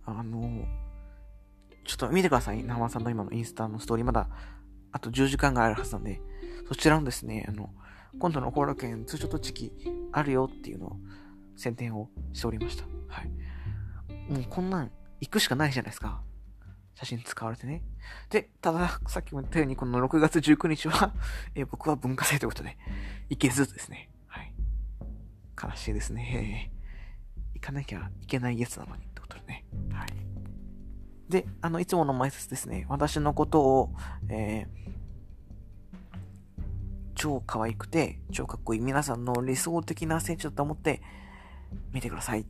[0.05, 0.65] あの、
[1.85, 2.63] ちょっと見てください。
[2.63, 4.07] 生さんの今のインスタのストーリー。
[4.07, 4.29] まだ、
[4.93, 6.21] あと10時間があるはずなんで、
[6.69, 7.71] そちらのですね、あの、
[8.19, 9.73] 今度のコーラ券、ツーショットチキ
[10.13, 10.97] あるよっていうのを
[11.57, 12.85] 宣伝をしておりました。
[13.09, 13.29] はい。
[14.33, 16.23] もうこんなん行くしかないじゃないですか。
[16.97, 17.83] 写真使われてね。
[18.31, 21.13] で、ただ、さっきも言ったように、この6月19日は
[21.55, 22.79] え僕は文化祭ということで、
[23.29, 24.09] 行けずですね。
[24.27, 24.53] はい。
[25.63, 26.73] 悲しいですね。
[27.55, 29.65] 行かなきゃいけないやつなのにってことでね。
[29.93, 30.09] はい。
[31.29, 32.87] で、あの、いつもの前説ですね。
[32.89, 33.95] 私のことを、
[34.31, 34.91] えー、
[37.15, 41.03] 超可愛くて、超かっこいい皆さんの理想的な選手だと思って
[41.93, 42.47] 見てください。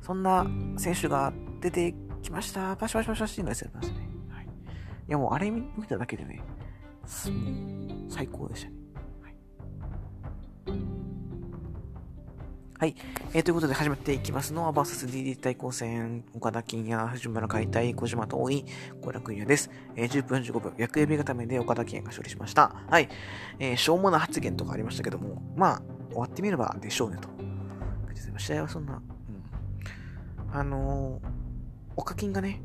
[0.00, 0.46] そんな
[0.78, 2.76] 選手が出てきました。
[2.76, 3.96] パシパシパシパシのやつやりますね。
[4.28, 4.44] はい。
[4.44, 4.48] い
[5.08, 6.42] やもうあれ見ただけでね、
[8.08, 8.80] 最高でしたね。
[12.80, 12.94] はい。
[13.34, 18.64] えー、ということで始めていきますのは、バーサス DD 対抗戦、岡田金也、藤村解体、小島遠い、
[19.02, 19.70] 小楽也です。
[19.96, 22.74] えー、10分45秒、役指固めで岡田金也が勝利しました。
[22.88, 23.10] はい。
[23.58, 27.28] えー、しょうもな発言とかありましたけども、まあ、終わってみればでしょうねと。
[28.38, 29.02] 試合はそんな、
[30.48, 30.58] うん。
[30.58, 31.39] あのー、
[31.96, 32.62] 岡金がね、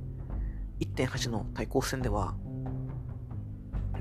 [0.79, 2.35] 1.8の対抗戦では、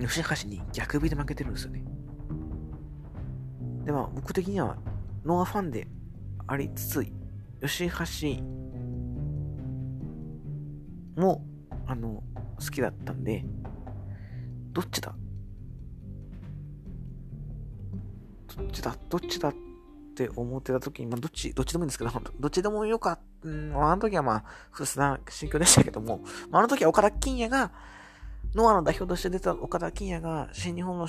[0.00, 1.84] 吉橋に逆指で負けてるんですよね。
[3.84, 4.76] で、まあ、僕的には、
[5.24, 5.88] ノアファンで
[6.46, 7.06] ありつつ、
[7.60, 8.42] 吉橋
[11.20, 11.44] も、
[11.86, 12.22] あの、
[12.58, 13.44] 好きだったんで、
[14.72, 15.14] どっちだ？
[18.56, 18.96] どっちだ？
[19.08, 19.52] どっちだ？
[20.14, 27.72] って思ってた時に、まあ、どっち、どっちでもいいんですけど、どっちでもよかった、ん、あの時はまあ、複雑な心境でしたけども、まあ、あの時は岡田金也が、
[28.54, 31.08] ノアの代表として出た岡田金也が、新日本の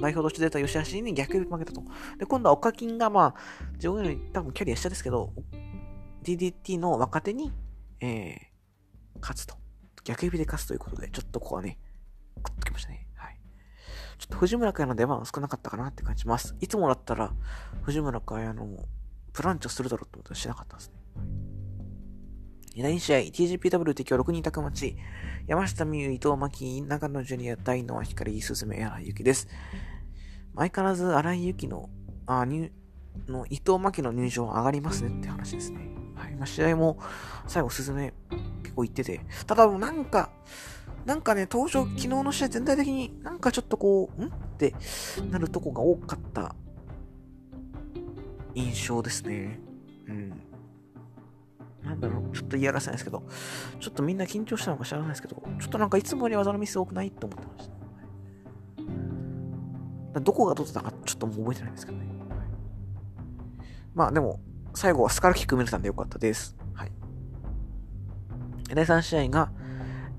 [0.00, 1.82] 代表として出た吉橋に逆に負けたと。
[2.18, 5.32] で、今度は岡金が、まあ、自分より多分キャリア下ですけど、
[6.24, 7.52] DDT の若手に、
[8.00, 9.56] えー、勝つと。
[10.04, 11.78] 逆指で勝つということで、ちょっとここはね、
[12.42, 13.07] くっときましたね。
[14.18, 16.56] ちょっと藤村海の出番は少なかったかなって感じます。
[16.60, 17.32] いつもだったら、
[17.82, 18.66] 藤村海あの、
[19.32, 20.94] プランチョするだろうってことはしなかったんですね。
[22.82, 24.96] 第2試合、TGPW 敵は6人宅町、
[25.46, 29.48] 山下美優、伊藤真希、長野ジュニア、大野光、鈴目、荒井由紀です。
[30.56, 31.88] 相変わらず荒井由紀の、
[32.26, 32.72] あ、入、
[33.26, 35.80] の伊藤真希の入場は上がりますねって話ですね。
[36.14, 36.34] はい。
[36.36, 36.98] まあ、試合も
[37.46, 38.12] 最後鈴目
[38.62, 40.30] 結構言ってて、ただなんか、
[41.08, 44.74] なんかね、登場、昨日の試合全体的になんかちょっとこう、んって
[45.30, 46.54] なるとこが多かった
[48.54, 49.58] 印象ですね。
[50.06, 50.28] うん。
[51.82, 53.22] なんだろう、ちょっと嫌らせないですけど、
[53.80, 57.70] ちょっとみんな緊張したのか知らないですけど、ちょっとなんかいつもより技のミス多くないと思ってまし
[60.12, 60.20] た。
[60.20, 62.06] どこがどうだったかちょっともう覚えてないんですけどね。
[63.94, 64.40] まあでも、
[64.74, 66.54] 最後はスカルキック見れたんでよかったです。
[66.74, 66.92] はい。
[68.74, 69.50] 第3試合が、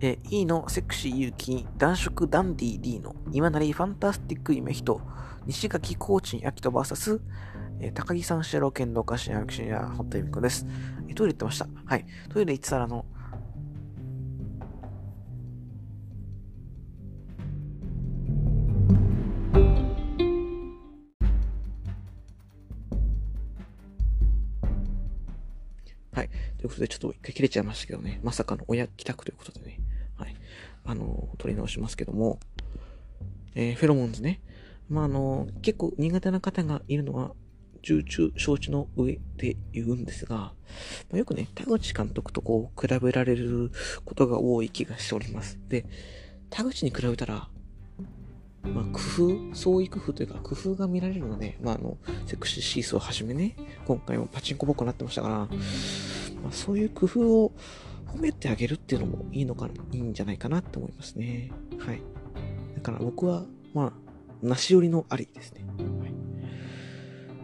[0.01, 0.69] えー、E の？
[0.69, 5.01] セクシー勇気、男色ダンディ D の今なりファンタスティック夢人、
[5.45, 7.19] 西垣コーチン秋人 VS、
[7.81, 10.65] えー、高木さん、シェロケンドカシア、アクシア、ホットエミコです。
[11.09, 11.67] えー、トイレ行ってました。
[11.85, 12.05] はい。
[12.29, 13.05] トイレ行ってたら、の、
[26.13, 26.29] はい。
[26.57, 28.21] ということで、ちょっと一回切れちゃいましたけどね。
[28.23, 29.88] まさかの親帰宅ということでね。
[30.89, 32.39] あの、取り直しますけども、
[33.53, 34.41] えー、フェロモンズね。
[34.89, 37.33] まあ、あの、結構苦手な方がいるのは
[37.83, 40.53] 重々承知の上で言うんですが、ま
[41.13, 43.71] あ、よくね、田口監督とこう、比べられる
[44.03, 45.59] ことが多い気がしております。
[45.69, 45.85] で、
[46.49, 47.49] 田口に比べたら、
[48.63, 48.99] まあ、工
[49.51, 55.47] 夫、創意工夫というか、工夫が見られるので、まあ、あの、セクシーシースをはじめね、今回もパチンコボコになってましたから、ま
[56.49, 57.51] あ、そういう工夫を
[58.13, 61.51] 褒めてあげるっていうのもいいのかな、いいんじゃないかなって思いますね。
[61.79, 62.01] はい。
[62.75, 63.93] だから僕は、ま
[64.43, 65.65] あ、なし寄りのありですね。
[65.77, 66.09] はい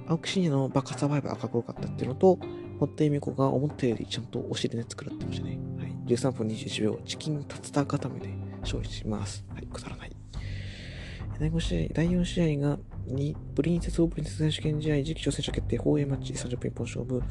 [0.07, 2.37] 青木真也のバカサバイバーかっこよかったっていうのと、
[2.79, 5.57] 堀田恵美子が思ったよりちゃんとお尻で作られてましたね。
[5.79, 5.91] はい。
[6.05, 8.29] 13分21秒、チキンタツタ固めで
[8.61, 9.43] 勝利します。
[9.53, 10.15] はい、くだらない。
[11.39, 17.23] 第5試合、第4試合が、に、プリンセスオープンセス選手権試合、次期挑戦者決定、放映マッチ、30分一本勝負、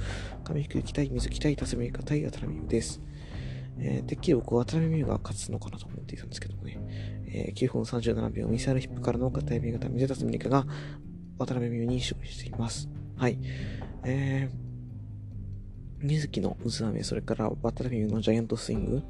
[0.42, 3.00] 上福期待、水期待、辰巳香対渡辺美です。
[3.78, 6.78] えー、てっきり僕は渡辺美優が勝つのかなと思っていたんですけどもね、
[7.26, 10.66] えー、9分37秒、ミサイルヒップからの片指型、水立美香が
[11.38, 12.88] 渡辺美優に勝利しています。
[13.16, 13.38] はい。
[14.04, 19.02] えー、水木の渦飴、それから渡辺美優のジャイアントスイング、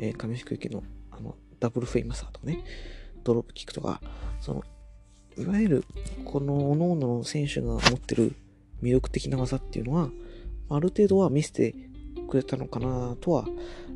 [0.00, 2.64] えー、上福行のあの、ダブルフェイマサーとかね、
[3.24, 4.00] ドロップキックとか、
[4.40, 4.62] その、
[5.36, 5.84] いわゆる、
[6.24, 8.34] この各々の選手が持ってる
[8.82, 10.10] 魅力的な技っていうのは、
[10.70, 11.74] ある程度は見せて
[12.28, 13.46] くれたのかなとは、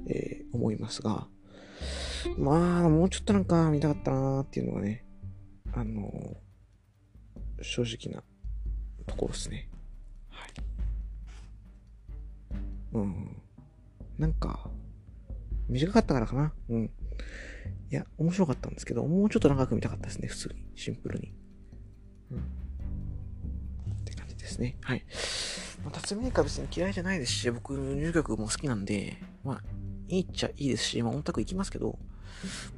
[0.09, 1.27] えー、思いますが、
[2.39, 5.05] まあ、もうちょっとなんか見たかったなーっていうのがね、
[5.73, 8.23] あのー、正直な
[9.07, 9.69] ところですね。
[10.29, 10.51] はい。
[12.95, 13.43] うん。
[14.19, 14.71] なんか、
[15.69, 16.53] 短かったからかな。
[16.69, 16.91] うん。
[17.91, 20.67] いや、面白かったんですけど、もうちょっと長く見たかったですね、普通に。
[20.77, 21.33] シンプルに。
[22.31, 22.39] うん。
[22.39, 22.43] っ
[24.05, 24.77] て感じですね。
[24.83, 25.05] はい。
[25.85, 29.63] まあ、辰巳か別に嫌いじゃないですし、僕、入局も好きなんで、まあ、
[30.13, 31.99] いいっちゃいいですし、まあ、音楽行きますけど、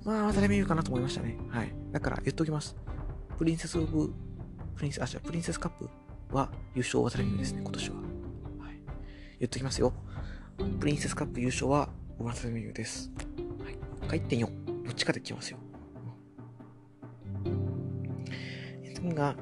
[0.05, 1.37] まあ、誰も言うかなと思いましたね。
[1.49, 1.75] はい。
[1.91, 2.77] だから、言っときます。
[3.37, 4.13] プリンセスオブ、
[4.77, 5.91] プリンセス、あ、違う、プリンセスカップ
[6.31, 7.97] は優勝渡辺美ですね、今年は。
[7.97, 8.05] はい。
[9.41, 9.93] 言っときますよ。
[10.79, 13.11] プリンセスカップ優勝は渡辺美です。
[13.65, 13.77] はい。
[14.07, 14.85] 回転4。
[14.85, 15.59] どっちかで来ますよ。
[18.95, 19.37] 次が、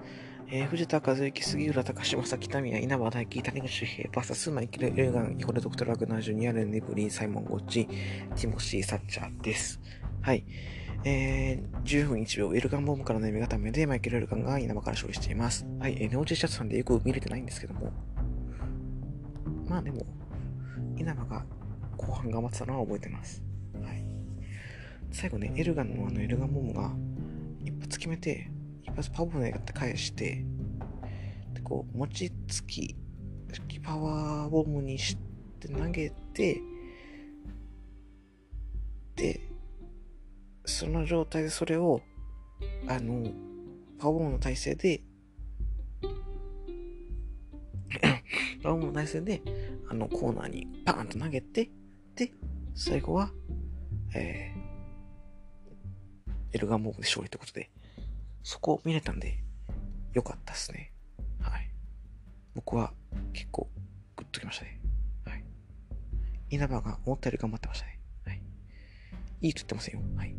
[0.54, 9.80] えー、藤田和之、杉浦高島、崎田宮、稲葉大輝、谷口平、バサスマイケル、エルガン、イコレドクトラグナージュニア、レン・ネブリー、サイモン・ゴッチ、ティモシー・サッチャーです。
[10.20, 10.44] はい。
[11.06, 15.64] えー、10分1秒、エルガンボムからの読み固めで、マイケル・エルガンが稲葉から勝利しています。
[15.78, 15.96] はい。
[15.98, 17.90] えー、ネオジェシャツさんでよく見れてないんですけども。
[19.70, 20.04] まあでも、
[20.98, 21.46] 稲葉が
[21.96, 23.42] 後半頑張ってたのは覚えてます。
[23.82, 24.04] はい。
[25.12, 26.94] 最後ね、エルガンのあのエルガンボムが
[27.64, 28.50] 一発決めて、
[28.92, 30.44] 一発パワーボムって返して、
[31.54, 32.94] で、こう、餅つき、
[33.82, 35.16] パワーボムにし
[35.58, 36.60] て投げて、
[39.16, 39.40] で、
[40.64, 42.00] その状態でそれを、
[42.86, 43.30] あの、
[43.98, 45.02] パワーボムの体勢で、
[48.62, 49.42] パワーボムの体勢で、
[49.88, 51.70] あの、コーナーにパーンと投げて、
[52.14, 52.32] で、
[52.74, 53.32] 最後は、
[54.14, 57.70] えー、エルガンボムで勝利ということで、
[58.42, 59.38] そこを見れたんで、
[60.12, 60.92] よかったですね。
[61.40, 61.70] はい。
[62.54, 62.92] 僕は
[63.32, 63.68] 結構
[64.16, 64.80] グッときましたね。
[65.24, 65.44] はい。
[66.50, 68.00] 稲葉が思ったより頑張ってましたね。
[68.26, 68.42] はい。
[69.40, 70.00] いいと言ってませんよ。
[70.16, 70.34] はい。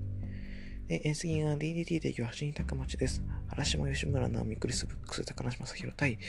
[0.88, 3.24] で、演出が DDT で岩橋に高町です。
[3.48, 6.20] 原島吉村直美クリスブックス高梨正宏対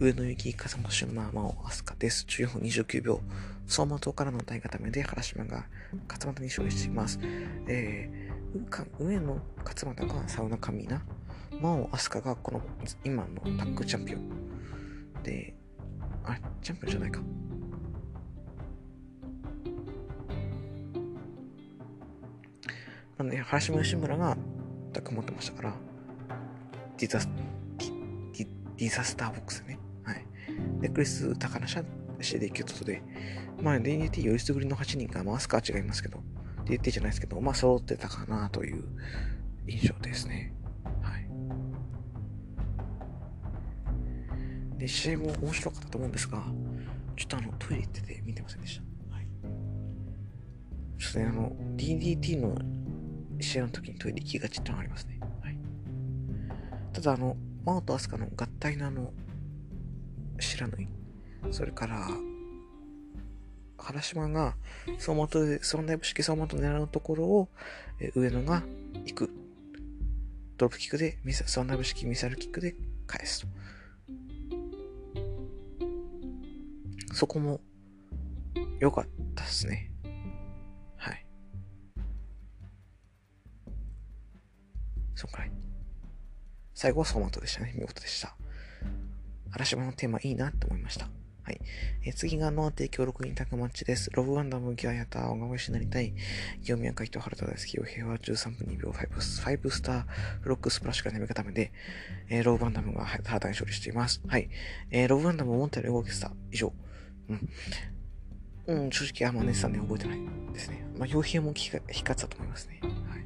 [0.00, 2.26] 上野幸風間俊馬真央飛鳥です。
[2.28, 3.20] 14分29秒。
[3.66, 5.66] 相馬島からの大固めで原島が
[6.08, 7.20] 勝俣に勝利しています。
[7.68, 8.29] えー、
[8.98, 11.02] 上野勝俣がサウナ神な。
[11.60, 12.62] 真央飛鳥がこの
[13.04, 15.22] 今のタッグチャンピオン。
[15.22, 15.54] で、
[16.24, 17.20] あ、チャンピオンじゃないか。
[23.18, 24.36] なんで、原島吉村が
[24.92, 25.74] タッグ持ってましたから、
[26.96, 27.28] ディザス、
[27.78, 29.78] ディディザスターボックスね。
[30.02, 30.24] はい。
[30.80, 31.84] で、クリス・高梨は
[32.20, 33.02] CD キュートで、
[33.62, 36.22] まあ、DDT よりすぐりの8人が、まあ、アスカは違いますけど、
[36.70, 38.84] DDT じゃないですけど、まあ、揃ってたかなという
[39.66, 40.54] 印象ですね。
[41.02, 41.26] はい。
[44.78, 46.44] で、試合も面白かったと思うんですが、
[47.16, 49.14] ちょっとあの、トイレ行ってて見てませんでした。
[49.14, 49.26] はい。
[50.98, 52.56] ちょっとね、あの、DDT の
[53.40, 55.18] 試合の時にトイレ行きがちってのがありますね。
[55.42, 55.58] はい。
[56.92, 59.12] ただ、あの、マオとアスカの合体のあの、
[60.38, 60.88] 知らない。
[61.50, 62.08] それから、
[63.82, 64.54] 原島が
[64.98, 67.48] 相馬と、その内部式相馬と狙うところを、
[67.98, 68.62] え上野が
[69.04, 69.30] 行く。
[70.56, 72.74] ドロップキックで、ミサ、その内部式ミサイルキックで
[73.06, 73.48] 返すと。
[77.12, 77.60] そこも
[78.78, 79.90] 良かったですね。
[85.20, 85.52] そんくらい。
[86.74, 87.74] 最後はソマトでしたね。
[87.76, 88.34] 見事でした。
[89.52, 91.10] 嵐島のテーマいいなって思いました。
[91.42, 91.60] はい。
[92.04, 94.10] えー、次がノア提供6人タグマッチです。
[94.12, 96.14] ロブワンダム、ギアヤタ、小川石になりたい。
[96.62, 100.04] 清宮海人、原田大好き、お平和13分2秒5、5スター、
[100.42, 101.72] フロックスプラッシュが眠めためで、
[102.28, 104.22] えー、ロブワンダムが原田に勝利しています。
[104.26, 104.48] はい。
[104.90, 106.32] えー、ロブワンダム思ったより動けてた。
[106.52, 106.72] 以上。
[107.28, 107.48] うん。
[108.66, 110.18] うん、正直あんま熱さんね、覚えてない
[110.52, 110.84] ですね。
[110.96, 112.80] まあ、傭兵も光ってたと思いますね。
[112.82, 113.20] はい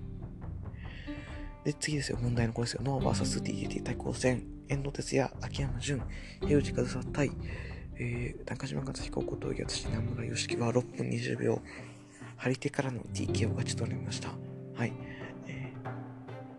[1.64, 2.82] で、次ですよ、問題のこれですよ。
[2.84, 4.44] ノア VSDDT 対抗戦。
[4.68, 6.02] 遠藤哲也、秋山純、
[6.40, 7.30] 平内和沙対、
[7.96, 11.60] えー、中島克彦、小峠私、名村良樹は6分20秒。
[12.36, 14.30] 張り手からの TK を勝ち取りました。
[14.74, 14.92] はい。
[15.46, 15.72] え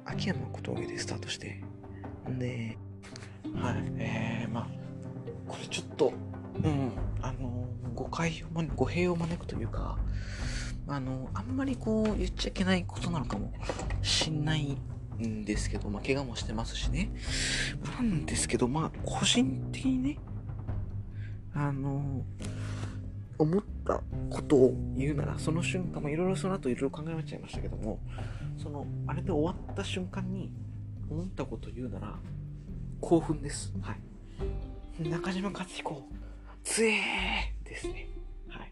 [0.06, 1.62] ー、秋山小峠でスタートして。
[2.30, 2.78] んで、
[3.54, 3.76] はい。
[3.98, 4.68] えー、まあ、
[5.48, 6.14] これちょっと、
[6.64, 9.98] うん、あの、誤解を、語弊を招くというか、
[10.88, 13.52] あの、あんまりこう言っちゃいけないことなのかも
[14.02, 14.78] しんない
[15.22, 17.12] んですけど、まあ、怪我もしてますしね。
[17.98, 20.18] なんですけど、まあ、個人的にね、
[21.56, 22.24] あの、
[23.38, 28.00] 思ったことを言うなら、その瞬間、まあ、いろいろその後いろいろ考えちゃいましたけども、
[28.58, 30.52] その、あれで終わった瞬間に
[31.10, 32.20] 思ったことを言うなら、
[33.02, 33.74] 興奮です。
[33.82, 35.10] はい。
[35.10, 36.08] 中島克彦、
[36.64, 38.10] つえーですね。
[38.50, 38.72] はい。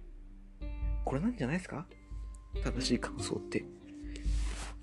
[1.05, 1.85] これなんじゃないですか？
[2.63, 3.65] 正しい感想って。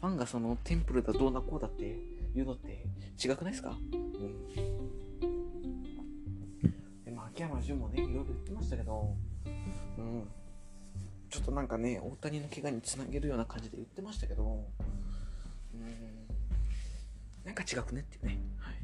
[0.00, 1.98] ファンがそのテンプルだどうなこうだって
[2.34, 2.84] 言うのって
[3.22, 3.76] 違くないですか？
[3.92, 4.69] うん。
[7.40, 9.16] 秋山純もね、いろいろ言ってましたけど、
[9.96, 10.28] うん。
[11.30, 14.42] ちょっとなんかね、大谷の怪我につなげるような感じで言ってましたけど、
[15.74, 15.82] うん。
[17.42, 18.38] なんか違くねっていうね。
[18.58, 18.74] はい。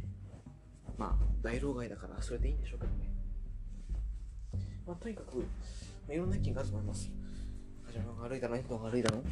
[0.97, 3.11] まあ、大老害だからそれでいいんでしょうけどね。
[4.87, 5.45] まあ、とにかく、
[6.11, 7.11] いろんな意見があると思います。
[7.85, 9.23] 始まが悪いだろ、遠藤が悪いだろ、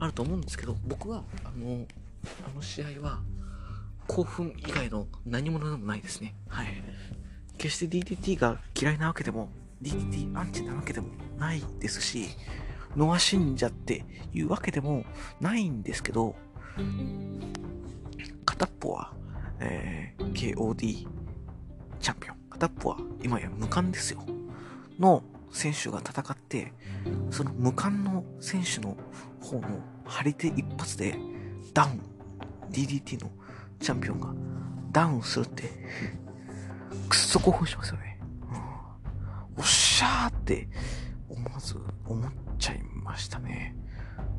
[0.00, 1.86] あると思うんですけど、僕は、あの、
[2.44, 3.22] あの試合は、
[4.08, 6.34] 興奮以外の何者でもないですね。
[6.48, 6.89] はい。
[7.60, 9.50] 決して DDT が嫌いなわけでも、
[9.82, 11.08] DDT アンチなわけでも
[11.38, 12.28] ないですし、
[12.96, 15.04] ノア信者っていうわけでも
[15.42, 16.34] ないんですけど、
[18.46, 19.12] 片っぽは、
[19.60, 21.06] えー、KOD
[22.00, 22.36] チャンピオン。
[22.48, 24.24] 片っぽは今や無冠ですよ。
[24.98, 26.72] の選手が戦って、
[27.30, 28.96] その無冠の選手の
[29.38, 31.14] 方の張り手一発で
[31.74, 32.00] ダウン、
[32.70, 33.30] DDT の
[33.80, 34.32] チャンピオンが
[34.92, 35.70] ダウンするって、
[37.08, 38.20] くっそ興奮しますよね。
[38.42, 40.68] うん、おっしゃーって
[41.28, 41.76] 思わず
[42.06, 43.76] 思っちゃいましたね。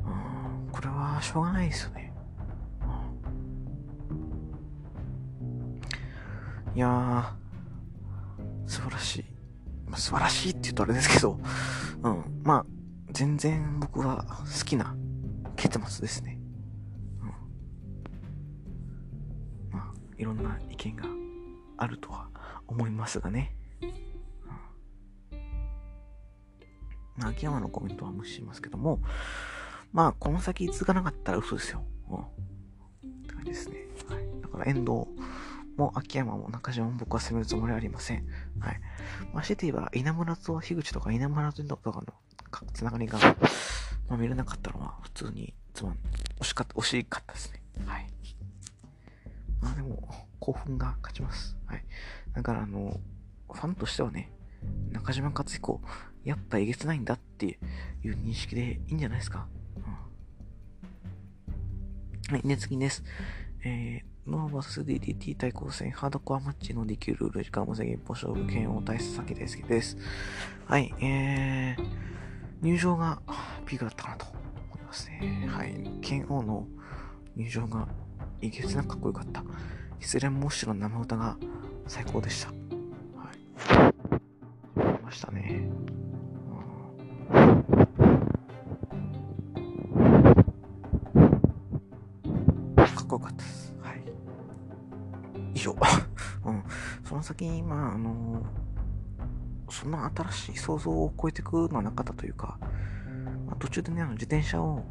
[0.04, 2.12] うん、これはしょうがないですよね。
[6.70, 9.24] うん、いやー、素晴らしい。
[9.86, 11.38] まあ、素晴らしいって言うとあれですけど、
[12.02, 12.42] うん。
[12.42, 12.66] まあ、
[13.12, 14.94] 全然僕は好きな
[15.56, 16.38] 結末ですね。
[17.20, 17.28] うん。
[19.70, 21.04] まあ、いろんな意見が
[21.76, 22.28] あるとは
[22.72, 23.54] 思いますがね。
[27.20, 27.26] うん。
[27.26, 29.00] 秋山のコメントは無視しますけども、
[29.92, 31.84] まあ、この先続かなかったら嘘ですよ。
[32.10, 32.18] うん。
[32.18, 32.22] っ
[33.26, 33.76] て感じですね。
[34.08, 34.40] はい。
[34.42, 35.06] だから遠藤、
[35.76, 38.26] も秋山も中島も僕は攻めるつもりはありません。
[38.60, 38.80] はい。
[39.32, 42.06] まあ、して言えば、稲村と樋口とか稲村とかの
[42.72, 43.18] つながりが、
[44.08, 45.98] まあ、見れなかったのは普通につまん、
[46.40, 47.62] 惜しかった、惜しかったですね。
[47.86, 48.06] はい。
[49.60, 51.56] まあでも、興奮が勝ちます。
[51.66, 51.84] はい。
[52.34, 52.98] だからあの、
[53.52, 54.32] ファンとしてはね、
[54.90, 55.80] 中島克彦、
[56.24, 57.46] やっぱえげつないんだって
[58.02, 59.46] いう認識でいいんじゃないですか。
[62.28, 63.04] うん、はい、ね、次です。
[63.64, 69.96] えー、ノーバス DDT 対抗戦、ハードコアマッチのできるルール、時間無制限一歩勝負、剣王対佐々木大輔です。
[70.66, 71.86] はい、えー、
[72.62, 73.22] 入場が
[73.64, 75.46] ピークだったかなと思いますね。
[75.48, 76.66] はい、剣王の
[77.36, 77.86] 入場が
[78.40, 79.44] いげつなくかっこよかった。
[80.02, 81.36] 失恋モッシュの生歌が
[81.86, 82.48] 最高でした。
[82.48, 82.54] は
[83.32, 84.96] い。
[84.98, 85.62] 見ましたね。
[92.76, 93.74] かっこよかったです。
[93.80, 94.02] はい。
[95.54, 95.70] 以上。
[96.46, 96.64] うん。
[97.04, 98.42] その先に、まあ、あの
[99.70, 102.58] そんな新しい想像を超えていくのはなかったというか、
[103.46, 104.84] まあ、途中でね、あの自転車を、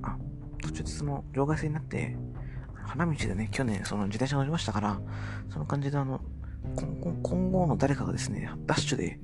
[0.00, 0.16] あ、
[0.62, 2.16] 途中でその、場外線になって、
[2.86, 5.00] 花道でね、去年その自転車乗りましたから、
[5.50, 6.20] その感じであの、
[6.76, 9.18] 今今後の誰かがですね、ダッシュで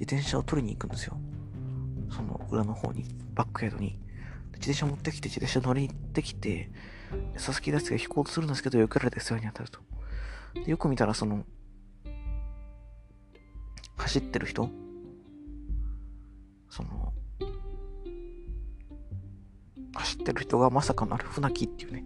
[0.00, 1.16] 自転車を取りに行くんですよ。
[2.10, 3.98] その裏の方に、バックヤードに。
[4.54, 6.70] 自転車持ってきて、自転車乗りに行ってきて、
[7.34, 9.80] 佐々木大輔が飛行するんですけど、避けられて世話に当たると。
[10.54, 11.44] でよく見たら、その、
[13.96, 14.70] 走ってる人
[16.70, 17.12] その、
[19.94, 22.04] 走ってる人がまさかのあれ、船木っていうね。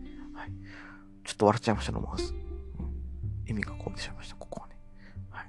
[1.29, 2.33] ちょっと笑っちゃいましたね、思わず。
[2.33, 3.51] うん。
[3.51, 4.77] 意味がこうてしまいました、ここはね。
[5.29, 5.47] はい。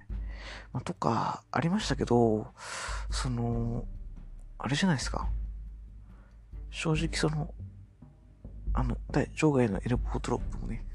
[0.73, 2.47] まあ、とか、ありましたけど、
[3.09, 3.85] その、
[4.57, 5.29] あれじゃないですか。
[6.69, 7.53] 正直その、
[8.73, 8.97] あの、
[9.33, 10.85] 場外のエルボードロップもね、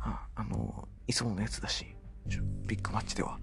[0.00, 1.94] ああの、いつものやつだし、
[2.66, 3.38] ビッグマッチでは、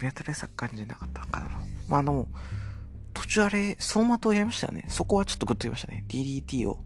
[0.00, 1.50] 見当たりさ感じなかったかな。
[1.88, 2.26] まあ、あの、
[3.12, 4.84] 途中あれ、走馬灯やりましたよね。
[4.88, 6.04] そこはちょっとグッと言いましたね。
[6.08, 6.84] DDT を、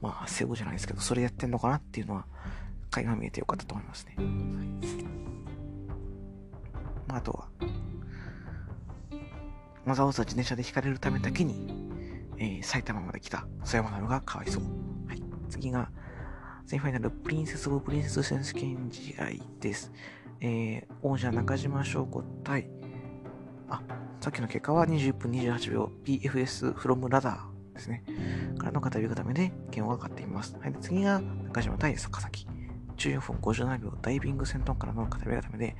[0.00, 2.26] まあ、セゴじゃないですけど、それやってんのかなっていうのは、
[2.90, 4.16] 垣が見えてよかったと思いますね。
[7.06, 7.48] まあ、あとは、
[9.84, 11.84] わざわざ自転車で引かれるためだけに、
[12.38, 14.62] えー、埼玉まで来た曽山なのがかわいそう。
[15.06, 15.22] はい。
[15.50, 15.90] 次が、
[16.66, 19.92] セミファイナル、プリンセス・オブ・プリンセス選手権試合です。
[20.40, 22.68] えー、王者中島翔子対、
[23.68, 23.82] あ、
[24.24, 28.02] さっきの結果は21分28秒 PFS from r a d a ですね。
[28.56, 30.56] からの片指固めで剣を上がっています。
[30.62, 32.46] はい、で次が中島対坂崎。
[32.96, 35.76] 14分57秒ダイビング戦闘からの片指固めで、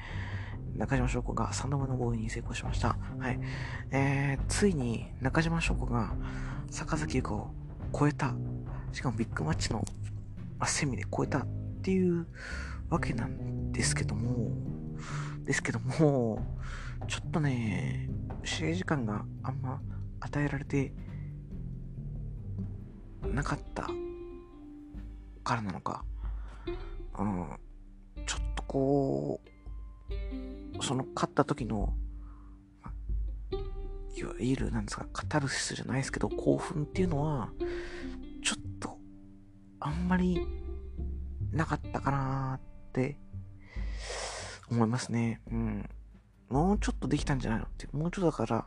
[0.76, 2.98] 中島翔子が3度目の防衛に成功しました。
[3.18, 3.40] はい。
[3.90, 6.12] えー、ついに中島翔子が
[6.70, 7.50] 坂崎優香を
[7.98, 8.34] 超えた。
[8.92, 9.82] しかもビッグマッチの、
[10.58, 11.46] まあ、セミで超えたっ
[11.82, 12.26] ていう
[12.90, 14.50] わけなんですけども、
[15.46, 16.44] ですけども、
[17.06, 18.08] ちょっとね、
[18.44, 19.80] 試合時間があんま
[20.20, 20.92] 与えられて
[23.22, 23.88] なかった
[25.42, 26.04] からなのか、
[27.18, 27.58] うん、
[28.26, 29.40] ちょっとこ
[30.78, 31.94] う、その勝った時の、
[34.16, 37.50] いわゆる、なんですか、カタルシスじゃないですけど、興奮っていうのは、
[38.42, 38.98] ちょっと、
[39.80, 40.46] あんまり、
[41.52, 43.18] なかったかなーって
[44.70, 45.40] 思いますね。
[45.50, 45.88] うん。
[46.54, 47.66] もうちょっとできたんじゃないの？
[47.66, 47.88] って。
[47.92, 48.64] もうちょっとだから、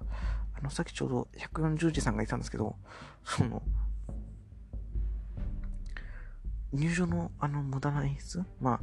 [0.60, 2.76] あの、さっきちょうど140時さんがいたんですけど、
[3.24, 3.62] その、
[6.74, 8.44] 入場のあの無駄な演出？
[8.60, 8.80] まあ、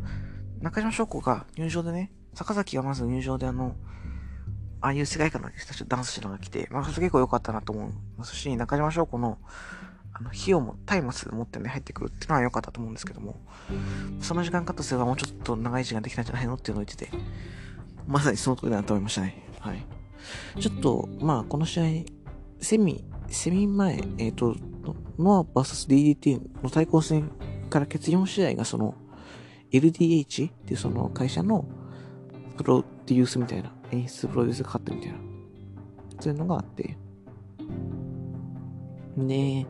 [0.61, 3.77] 中島翔子が入場でね、坂崎がまず入場であの、
[4.81, 9.39] ああいう世界観の人たちダンスしなが来て、まあ、結構良かったなと思いますし、中島翔子の、
[10.13, 13.41] あの、費用も、松明持ってね、入ってくるっていうのは良かったと思うんですけども、
[14.21, 16.55] その時間カットすればもうちょっと長い時間できたんじゃないの？
[16.55, 17.13] っていうのを言ってて、
[18.07, 19.43] まさにその通りだなと思いましたね。
[19.61, 19.85] はい。
[20.61, 21.85] ちょっと、まあ、この試合、
[22.61, 24.57] セミ、セミ前、えっ、ー、と、
[25.19, 27.31] ノア VSDDT の対抗戦
[27.71, 28.95] から決4試合がその、
[29.73, 31.67] LDH っていうその会社の
[32.57, 35.19] プロデュースみたいな、演出プロデュースがかかってるみたいな、
[36.21, 36.97] そういうのがあって。
[39.17, 39.67] ねえ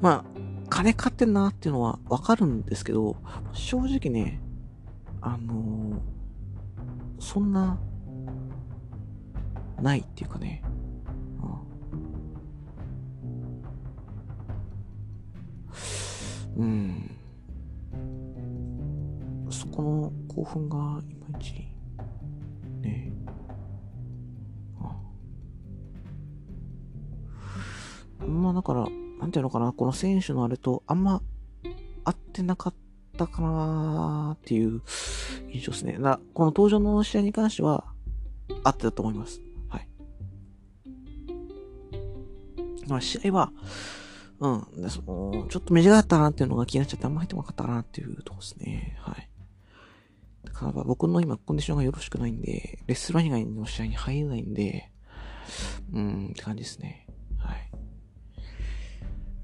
[0.00, 0.40] まあ、
[0.70, 3.16] 金かってんなっていうのはわかるんですけど、
[3.52, 4.40] 正直ね、
[5.20, 5.98] あのー、
[7.20, 7.78] そんな、
[9.80, 10.64] ないっていうかね、
[16.56, 17.10] うん。
[19.50, 20.76] そこの興奮が
[21.08, 21.54] いまいち、
[22.82, 23.12] ね。
[28.26, 28.86] まあだから、
[29.18, 31.22] なんていうのかな、この選手のあれとあんま
[32.04, 32.74] 合ってなかっ
[33.20, 34.80] たかなっていう
[35.52, 35.98] 印象ですね。
[35.98, 37.84] だこの登場の試合に関しては
[38.64, 39.40] 合ってたと思います。
[39.68, 39.88] はい。
[42.88, 43.52] まあ試合は、
[44.40, 44.82] うん。
[44.82, 48.96] で、その、ちょっと短かったなっていうのが気になっちゃってあんま入ってこなかったなっていうとこですね。
[49.00, 49.28] はい。
[50.44, 54.90] だから僕の今コンディションがよろしくないんで、レッスラー以外の試合に入れないんで、
[55.92, 57.06] うん、って感じですね。
[57.38, 57.70] はい。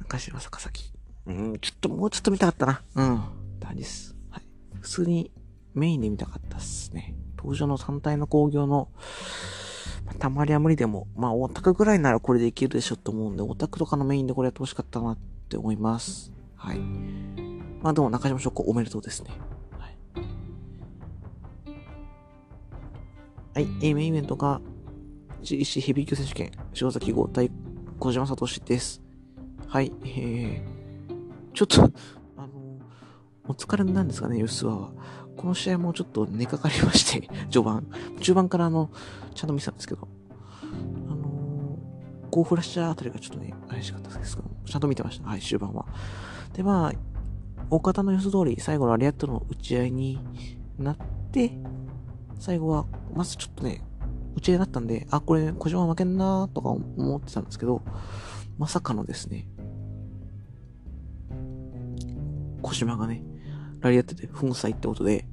[0.01, 0.93] 中島坂崎。
[1.27, 2.83] うん、ちょっともうちょっと見たかったな。
[2.95, 3.46] うん。
[3.57, 4.15] って感じです。
[4.31, 4.43] はい。
[4.81, 5.33] 普通に
[5.75, 7.15] メインで見たかったっすね。
[7.37, 8.89] 登場の3体の工業の、
[10.05, 16.33] まあ、たまりは無理でも、まあ、オタクぐらいならこれでいけるでしょと思うんで、オタクとかのメインでこれやってほしかったなって思います。
[16.57, 16.79] はい。
[17.83, 19.31] まあ、でも中島翔子おめでとうですね。
[19.79, 19.97] はい。
[23.55, 24.61] はい、えメインイベントが、
[25.43, 26.51] GC ヘビー級選手権、
[26.81, 27.51] 塩崎号対
[27.99, 29.03] 小島聡です。
[29.69, 31.93] はい、えー、ちょっと、
[33.49, 34.91] お疲れなんですかね、吉沢は。
[35.37, 37.87] この試合もちょっと寝かかりまして 序盤。
[38.21, 38.91] 中盤からあの、
[39.35, 40.09] ちゃんと見てたんですけど、
[41.09, 45.29] あのー、ゴーフラッシャーあたりがちょっとね、怪しかったですけど、ちゃんと見てました。
[45.29, 45.87] はい、終盤は。
[46.55, 46.93] で、まあ、
[47.71, 50.19] 大方の予想通り、最後のアリアットの打ち合いに
[50.79, 50.97] なっ
[51.31, 51.59] て、
[52.39, 53.83] 最後は、まずちょっとね、
[54.35, 57.83] 打ち合いだったんで、あ、これ、小島負けんなーとか思ってたんですけど、
[58.59, 59.49] まさかのですね、
[62.63, 63.23] 小島がね、
[63.87, 65.25] ラリアットで粉砕ってことで、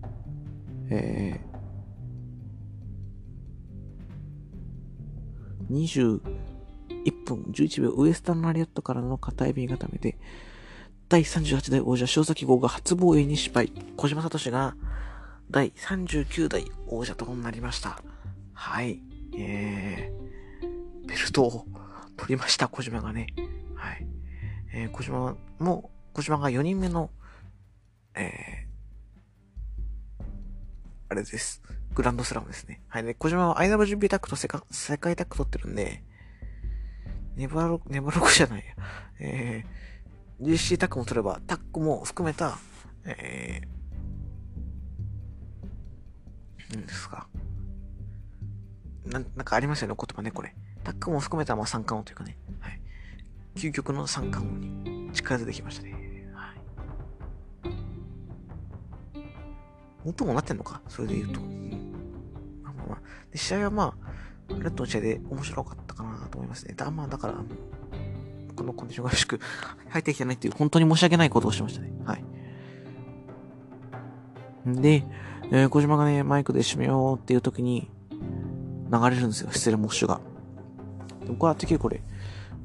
[0.89, 6.21] えー、
[7.01, 10.17] 21分11秒ウエスタンラリアットからの片指固めで、
[11.09, 13.71] 第38代王者塩崎号が初防衛に失敗。
[13.97, 14.75] 小島聡が
[15.49, 18.01] 第39代王者となりました。
[18.53, 19.01] はい。
[19.35, 21.65] えー、ベルトを
[22.17, 23.27] 取りました、小島がね。
[23.75, 24.07] はい。
[24.73, 27.09] えー、小島も、小島が4人目の
[28.15, 30.23] えー、
[31.09, 31.61] あれです。
[31.93, 32.81] グランドスラムですね。
[32.87, 33.03] はい。
[33.03, 36.03] で、小島は IWGP タックと世界世界タック取ってるんで、
[37.35, 38.73] ネバロ、ネバロクじゃないや。
[39.19, 42.57] えー、GC タックも取れば、タックも含めた、
[43.05, 47.27] えー、何ですか。
[49.05, 50.55] なん、なんかありますよね、言葉ね、これ。
[50.83, 52.37] タックも含めた、まあ、三冠王というかね。
[52.59, 52.81] はい。
[53.55, 54.57] 究極の三冠王
[55.07, 56.02] に近づいてきましたね。
[60.05, 60.81] 元もなってんのか？
[60.87, 61.39] それで言うと。
[61.39, 61.93] うん、
[62.63, 63.01] まあまあまあ。
[63.31, 66.73] で、試合はまあ、レッドの試合で面白かっと思いますね。
[66.75, 67.35] だまあ、だから、
[68.55, 69.39] このコンディションがよろしく
[69.89, 71.93] 入ってきてないっていう、本当に申し訳ないことをしましたね。
[72.05, 72.23] はい。
[74.65, 75.05] で、
[75.51, 77.89] えー、小島がね、マイクで締めようっていう時に、
[78.91, 80.21] 流れるんですよ、失礼モッシュが。
[81.27, 82.01] 僕はてっきりこれ、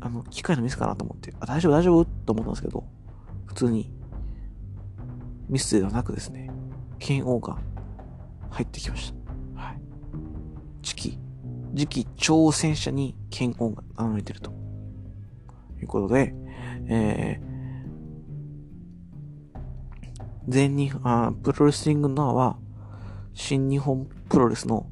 [0.01, 2.05] あの、機械のミスかなと思って、あ、大丈夫大丈夫？
[2.05, 2.85] と思ったんですけど、
[3.47, 3.91] 普通に、
[5.49, 6.51] ミスではなくですね、
[6.99, 7.59] 剣王が
[8.51, 9.13] 入ってきまし
[9.55, 9.63] た。
[9.63, 9.81] はい。
[10.83, 11.19] 次期、
[11.77, 14.59] 次期挑戦者に剣王が名乗れてると。
[15.81, 16.35] いうことで、
[16.89, 17.49] えー、
[20.49, 22.59] 全日本、あプロレスリングのは、
[23.35, 24.87] 新日本プロレスの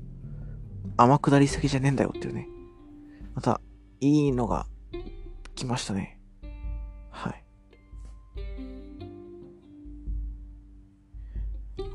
[0.96, 2.48] 天下り先じゃねえんだよっていうね。
[3.34, 3.60] また、
[4.00, 4.66] いいのが
[5.54, 6.20] 来ましたね。
[7.10, 7.45] はい。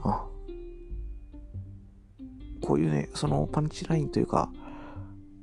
[0.04, 0.26] あ。
[2.62, 4.52] こういうね、そのパンチラインというか、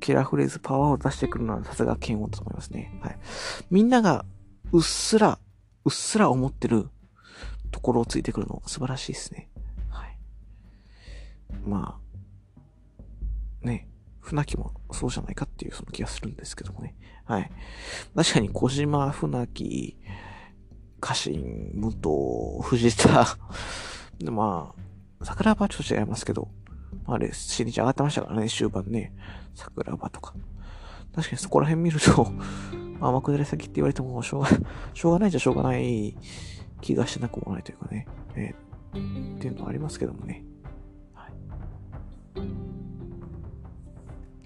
[0.00, 2.98] キラフレーズ、パワーを出してくるのはさすが剣王だと思いますね。
[3.02, 3.18] はい。
[3.70, 4.24] みんなが
[4.72, 5.38] うっすら、
[5.84, 6.88] うっすら思ってる
[7.70, 9.50] ところをついてくるの素晴らしいですね。
[9.90, 10.18] はい。
[11.66, 11.98] ま
[13.62, 13.88] あ、ね、
[14.20, 16.94] 船木もそうじゃないかっていうその気がするんですけどもね。
[17.24, 17.50] はい。
[18.14, 19.96] 確かに小島、船木、
[21.00, 23.38] 家臣、武藤、藤田、
[24.18, 24.74] で、ま
[25.20, 26.48] あ、桜庭はちょっと違いますけど、
[27.06, 29.12] まあれ、新日上がってましたからね、終盤ね。
[29.54, 30.34] 桜庭とか。
[31.14, 32.30] 確かにそこら辺見ると、
[33.00, 34.48] まあ、天下り先って言われてもしょうが、
[34.94, 36.16] しょうがないじゃしょうがない
[36.80, 38.06] 気がしなくもないというかね。
[38.34, 40.44] えー、っていうのはありますけどもね。
[41.14, 41.32] はい。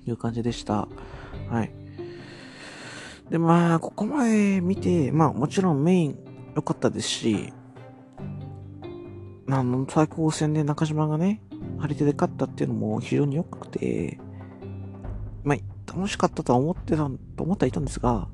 [0.08, 0.88] いう感じでした。
[1.48, 1.72] はい。
[3.30, 6.18] で、まあ、ここまで見て、まあ、もちろんメイン
[6.54, 7.52] 良かったですし、
[9.48, 11.42] あの、最高戦で中島がね、
[11.78, 14.18] 張り手で勝ったっていうのも非常に良くて、
[15.44, 18.28] まあ、楽しかったとは思ってた、と思ってはいたんですが、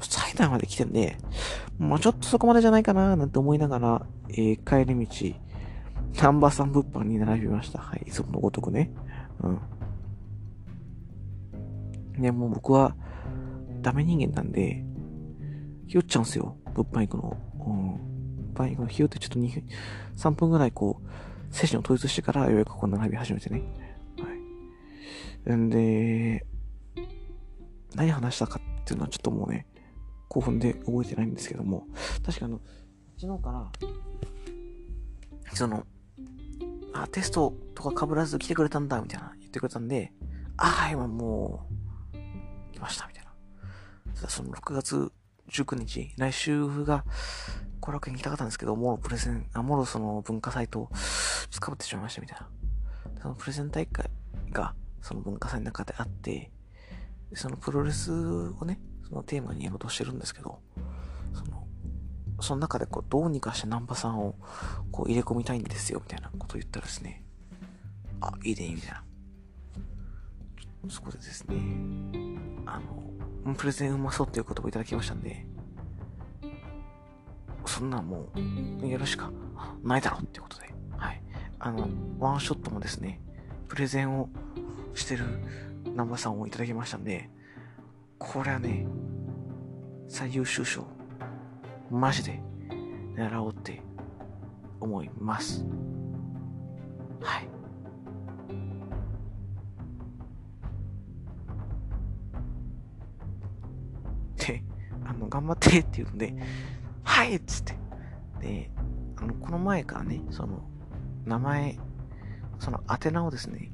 [0.00, 1.16] 最大まで来てんで、
[1.78, 7.78] まあちょっとそこまでじゃないかななんて思いながら、えー、帰り道、ナンバーさん物販に並びました。
[7.78, 8.90] はい、いつものごとくね。
[9.42, 9.60] うん。
[12.20, 12.96] ね、もう僕は、
[13.82, 14.84] ダメ人間なんで、
[15.86, 16.56] ひよっちゃうんすよ。
[16.74, 17.36] 物販行くの。
[17.66, 18.07] うん。
[18.58, 19.64] 物販行くのひよってちょっと2分、
[20.16, 23.62] 3分ぐらいこう、精神を統一してからようやくこう並び始めてね。
[25.46, 26.44] はいんで、
[27.94, 29.66] 何話したかっていうのはちょっともうね、
[30.28, 31.86] 興奮で覚えてないんですけども、
[32.24, 32.60] 確かあの、
[33.18, 33.70] 昨日から、
[35.54, 35.86] その、
[36.92, 40.12] あ、テストとか被らず来てくれたんだ、みたいな言ってくれたんで、
[40.56, 41.66] あ、はい、まあも
[42.12, 43.32] う、来ました、みたいな。
[44.14, 45.12] ただその6月
[45.48, 47.04] 19日、来週が、
[47.80, 50.88] 後楽園に行きたかったんですけど、もうプレゼン、あ、もろその文化祭と、
[51.50, 52.48] ちょっと被ってしまいました、みたいな。
[53.22, 54.10] そのプレゼン大会
[54.50, 56.50] が、その文化祭の中であって、
[57.34, 60.60] そのプロレスをね、そのテーマにやろうとしてるんですけど、
[61.32, 61.66] その、
[62.40, 64.34] その中でこう、どうにかしてナンパさんを
[64.90, 67.24] こう入れ込みたいんですよ、みたいなことを言ったらですね、
[68.20, 69.04] あ、いいね、みたいな。
[70.88, 71.56] そこでですね、
[72.66, 72.80] あ
[73.44, 75.46] の、プレゼンうまそうっていう言葉いただきましたんで、
[77.68, 78.30] そんなも
[78.82, 79.30] う、やるしか
[79.82, 81.22] ないだろうっていうことで、はい。
[81.58, 81.88] あの、
[82.18, 83.20] ワンショットもですね、
[83.68, 84.30] プレゼンを
[84.94, 85.24] してる
[85.84, 87.28] 南波さんをいただきましたんで、
[88.18, 88.86] これはね、
[90.08, 90.86] 最優秀賞、
[91.90, 92.40] マジで
[93.14, 93.82] 狙おうって
[94.80, 95.64] 思います。
[97.20, 97.48] はい。
[104.36, 104.62] で、
[105.04, 106.34] あの、頑張ってっていうので、
[107.08, 107.74] はいっつって。
[108.40, 108.70] で、
[109.16, 110.62] あの、この前からね、その、
[111.24, 111.78] 名前、
[112.58, 113.72] その宛名をですね、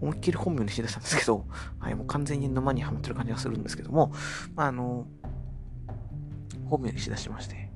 [0.00, 1.46] 思いっきり本名にして出したんですけど、
[1.78, 4.12] はい、もう完全に沼にはまってる感じがするんですけども、
[4.54, 5.06] まあ、あの、
[6.68, 7.70] 本名にしだしまして、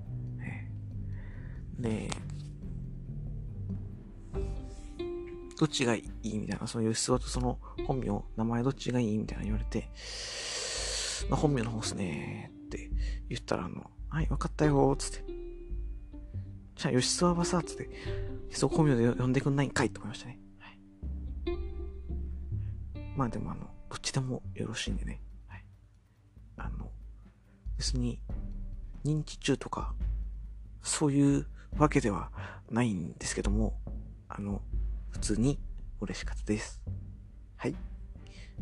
[1.79, 2.11] で、
[5.59, 9.89] どっちがいいみたいな、その吉諏訪とその本名、名前どっちがいいみたいな言われて、
[11.31, 12.91] まあ、本名の方っすねって
[13.29, 15.25] 言ったら、あの、はい、わかったよつって。
[16.77, 17.91] じゃあ、吉諏訪はさ、つって、
[18.51, 20.39] そう本名で呼んでくんないんかいと思いましたね。
[23.19, 25.21] まあでもあの、どっちでもよろしいんでね。
[25.49, 25.65] はい。
[26.57, 26.89] あの、
[27.77, 28.21] 別に、
[29.05, 29.93] 認知中とか、
[30.85, 31.47] そういう
[31.77, 32.31] わけでは
[32.71, 33.77] ないんですけども、
[34.29, 34.63] あの、
[35.11, 35.59] 普通に
[36.01, 36.81] 嬉しかったです。
[37.57, 37.75] はい。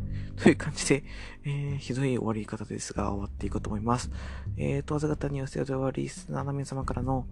[0.36, 1.04] という感じで、
[1.44, 4.10] えー、ひどい終わり方ですが、終わっていこうと思います。
[4.56, 7.26] えー、問わず方に寄せではリスナーの皆様からの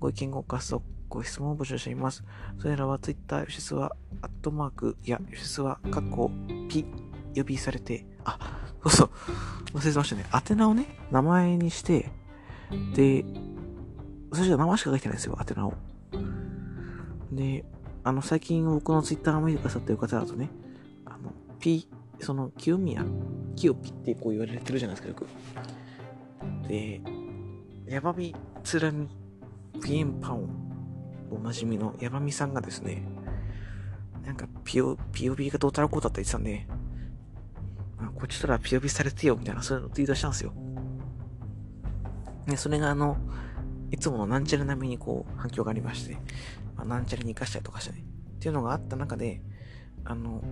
[0.00, 2.24] ご意見ご感想、ご質問を募集しています。
[2.58, 6.30] それらは Twitter、吉須は、アットマークや吉須は、カッコ、
[6.68, 6.84] P、
[7.34, 8.38] 呼びされて、あ、
[8.82, 9.10] そうそう。
[9.74, 10.26] 忘れてましたね。
[10.50, 12.10] 宛名をね、名前にして、
[12.94, 13.24] で、
[14.32, 15.74] そしたら名前しか書いてないんですよ、宛名を。
[17.32, 17.64] で、
[18.04, 20.50] あの、最近僕のツイッターを見てくださってる方だとね、
[21.04, 21.88] あの、P、
[22.22, 23.04] その、清宮、
[23.56, 25.26] 清ピってこう言われてるじゃないですか、よく。
[26.68, 27.00] で、
[27.86, 29.08] ヤバミつらみ、
[29.82, 30.48] ピエンパオン、
[31.30, 33.06] おなじみのヤバミさんがですね、
[34.24, 36.66] なんか、ピオ、ピオビがどうたらこうだって言ってたんで、
[37.98, 40.52] あ、こっちとらピオビされてよ、みたいな、そういうのツイートしたんですよ。
[42.46, 43.16] で、それがあの、
[43.90, 46.14] いつものなんちゃら並みにこう反響がありまして、
[46.76, 48.04] まあ、なんちゃらに活かしたりとかしてね。
[48.36, 49.42] っていうのがあった中で、
[50.04, 50.42] あの、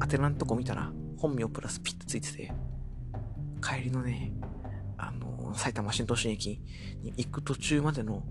[0.00, 2.52] 宛名のとこ見たら、本名プラスピッとついてて、
[3.62, 4.32] 帰りのね、
[4.96, 6.60] あの、埼玉新都心駅
[7.02, 8.22] に行く途中までの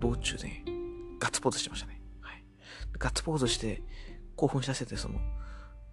[0.00, 0.62] 道中で、
[1.18, 2.02] ガッツポーズしてましたね。
[2.20, 2.44] はい。
[2.98, 3.82] ガッツポーズして、
[4.36, 5.20] 興奮させて、その、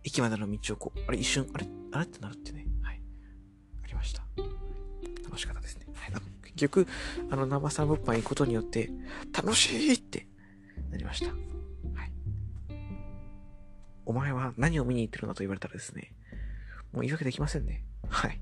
[0.03, 3.01] 駅までの道をこう、あれ一瞬、あれあれってなるってね、はい。
[3.83, 4.23] ありました。
[5.23, 5.85] 楽しかったですね。
[5.93, 6.13] はい。
[6.43, 6.87] 結局、
[7.29, 8.89] あの、生さ物販行くことによって、
[9.33, 10.27] 楽しいって
[10.89, 11.50] なりました。
[14.11, 16.11] お前は何を見に行ってるんだと言われたらですね、
[16.91, 17.85] もう言い訳できませんね。
[18.09, 18.41] はい。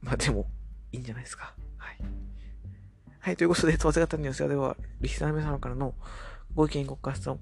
[0.00, 0.46] まあでも、
[0.90, 1.54] いいんじゃないですか。
[1.76, 1.98] はい。
[3.20, 5.94] はい、ということで、問わせ方に寄せでは、リスナーの皆様からの
[6.54, 7.38] ご意見、ご感想、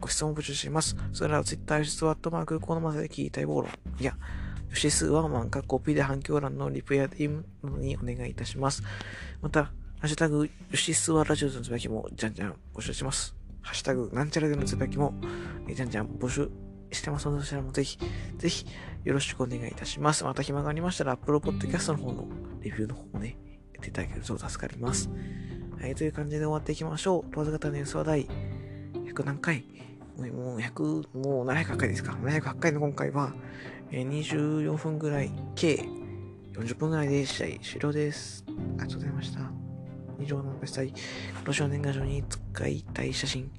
[0.00, 0.96] ご質問を募集します。
[1.12, 4.16] それらは Twitter、吉スワットマーク、このままで聞いたい暴論や、
[4.72, 8.82] 吉スワーマン、かコピーで反響欄のリプや DM などにお願いいたします。
[9.42, 9.72] また、ハ
[10.04, 13.43] ッシュタグ、吉スワラジオのつぶやきも、じゃんじゃん募集します。
[13.64, 15.14] ハッシュタグ、なんちゃらでのつぶやきも、
[15.74, 16.50] じゃんじゃん募集
[16.92, 17.98] してますので、そちらもぜひ、
[18.36, 18.66] ぜひ、
[19.04, 20.22] よろしくお願いいたします。
[20.22, 22.28] また暇がありましたら、Apple Podcast の方の
[22.60, 23.36] レビューの方もね、
[23.72, 25.10] やっていただけると助かります。
[25.80, 27.30] はい、という感じで終わっていきましょう。
[27.32, 28.26] 問わず方のニュースは第
[29.06, 29.64] 100何回？
[30.16, 32.12] もう100、もう700回ですか。
[32.12, 33.34] 708回の今回は、
[33.90, 35.84] えー、24分ぐらい、計
[36.52, 38.44] 40分ぐらいで試合終了です。
[38.46, 39.63] ありがとうございました。
[40.20, 40.96] 以上のしたい、今
[41.44, 43.50] 年の年賀状に使いたい写真、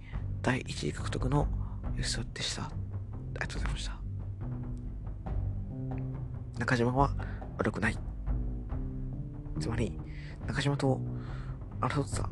[0.41, 1.47] 第1位獲得の
[1.95, 2.63] ユースでした。
[2.63, 2.71] あ
[3.33, 3.99] りがとうございました。
[6.59, 7.11] 中島は
[7.57, 7.97] 悪くない。
[9.59, 9.99] つまり、
[10.47, 10.99] 中島と
[11.81, 12.29] 争った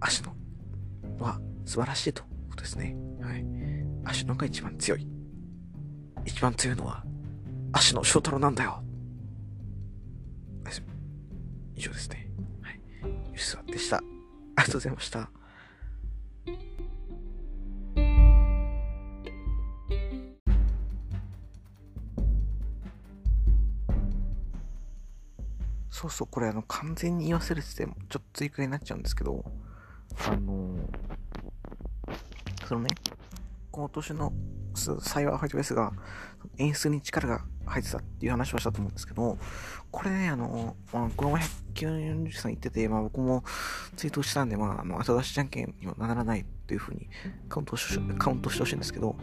[0.00, 0.34] 足野
[1.18, 2.96] は素晴らしいということですね。
[3.20, 3.44] はい。
[4.04, 5.08] 足野が一番強い。
[6.24, 7.04] 一番強いのは
[7.72, 8.84] 足野翔太郎なんだよ。
[11.76, 12.23] 以上ですね。
[13.04, 13.12] はい。
[13.32, 13.98] ゆしでした。
[13.98, 14.06] あり
[14.56, 15.28] がとうございました。
[25.90, 29.44] そうそう、これあの、完全に言わせるってて、ちょっと追加になっちゃうんですけど、
[30.26, 32.88] あのー、そのね、
[33.70, 34.32] 今年の
[34.74, 35.92] サイバーファイトベースが
[36.58, 39.36] 演出に力が入ってたっていう話をしたと思うんですけど、
[39.90, 41.42] これね、あの、まあ、この前、
[41.74, 43.44] 193さん言ってて、まあ僕も
[43.96, 47.08] ツイートしたんで、まあ、あの、後出しじゃんけんにはならないっていうふうに
[47.48, 49.16] カウントし、カウントしてほしいんですけど、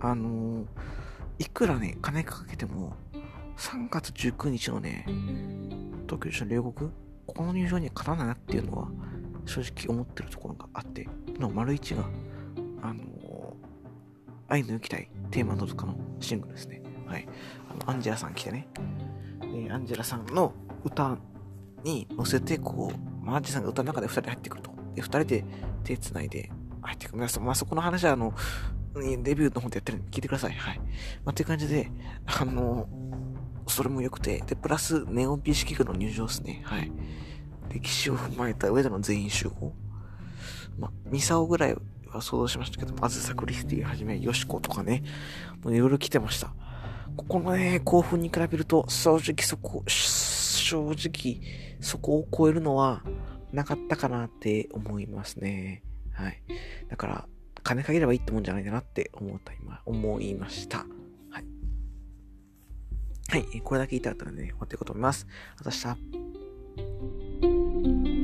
[0.00, 0.64] あの
[1.38, 2.94] いくらね、金かけても、
[3.56, 5.04] 3月19日のね、
[6.06, 6.90] 東京一の両国、
[7.26, 8.88] ここの入場には勝たないなっていうのは、
[9.46, 12.04] 正直思ってるところがあって、の丸一が、
[12.82, 13.04] あのー、
[14.48, 16.82] 愛の行きたいテーマのとかのシングルですね。
[17.06, 17.26] はい。
[17.70, 18.68] あの、アンジェラさん来てね。
[19.40, 20.52] で、アンジェラさんの
[20.84, 21.18] 歌
[21.84, 24.70] に乗せて、こう、マージさんが歌の中で2人入ってくると。
[24.94, 25.44] で、2人で
[25.84, 26.50] 手繋いで
[26.82, 27.16] 入ってくる。
[27.16, 28.34] 皆さんまあ、そこの話は、あの、
[28.94, 30.52] デビューの方でやってるんで聞いてください。
[30.52, 30.78] はい。
[30.78, 30.84] ま
[31.26, 31.90] あ、っていう感じで、
[32.26, 32.88] あの
[33.66, 36.60] それも良くて、で、プラス、ネオン美式部の入場ですね。
[36.64, 36.92] はい。
[37.70, 39.72] 歴史を踏まえた上での全員集合。
[40.78, 41.76] まあ、ミサオぐらい
[42.06, 45.02] は想像しましたけど、まずサクリスティはじめ、ヨシコとかね、
[45.62, 46.52] もういろいろ来てました。
[47.16, 49.82] ここのね、興奮に比べると、正直そこ、
[50.64, 51.40] 正直
[51.80, 53.02] そこを超えるのは
[53.52, 55.82] なかったかなって思いますね。
[56.12, 56.40] はい。
[56.88, 57.28] だから、
[57.62, 60.78] 金かければいいってもんじゃないかなって思った今、思いました。
[61.30, 61.44] はい。
[63.28, 63.60] はい。
[63.62, 65.26] これだけ言いたかったので、ね、終わっていこうと思います。
[65.62, 65.94] また明
[68.20, 68.23] 日。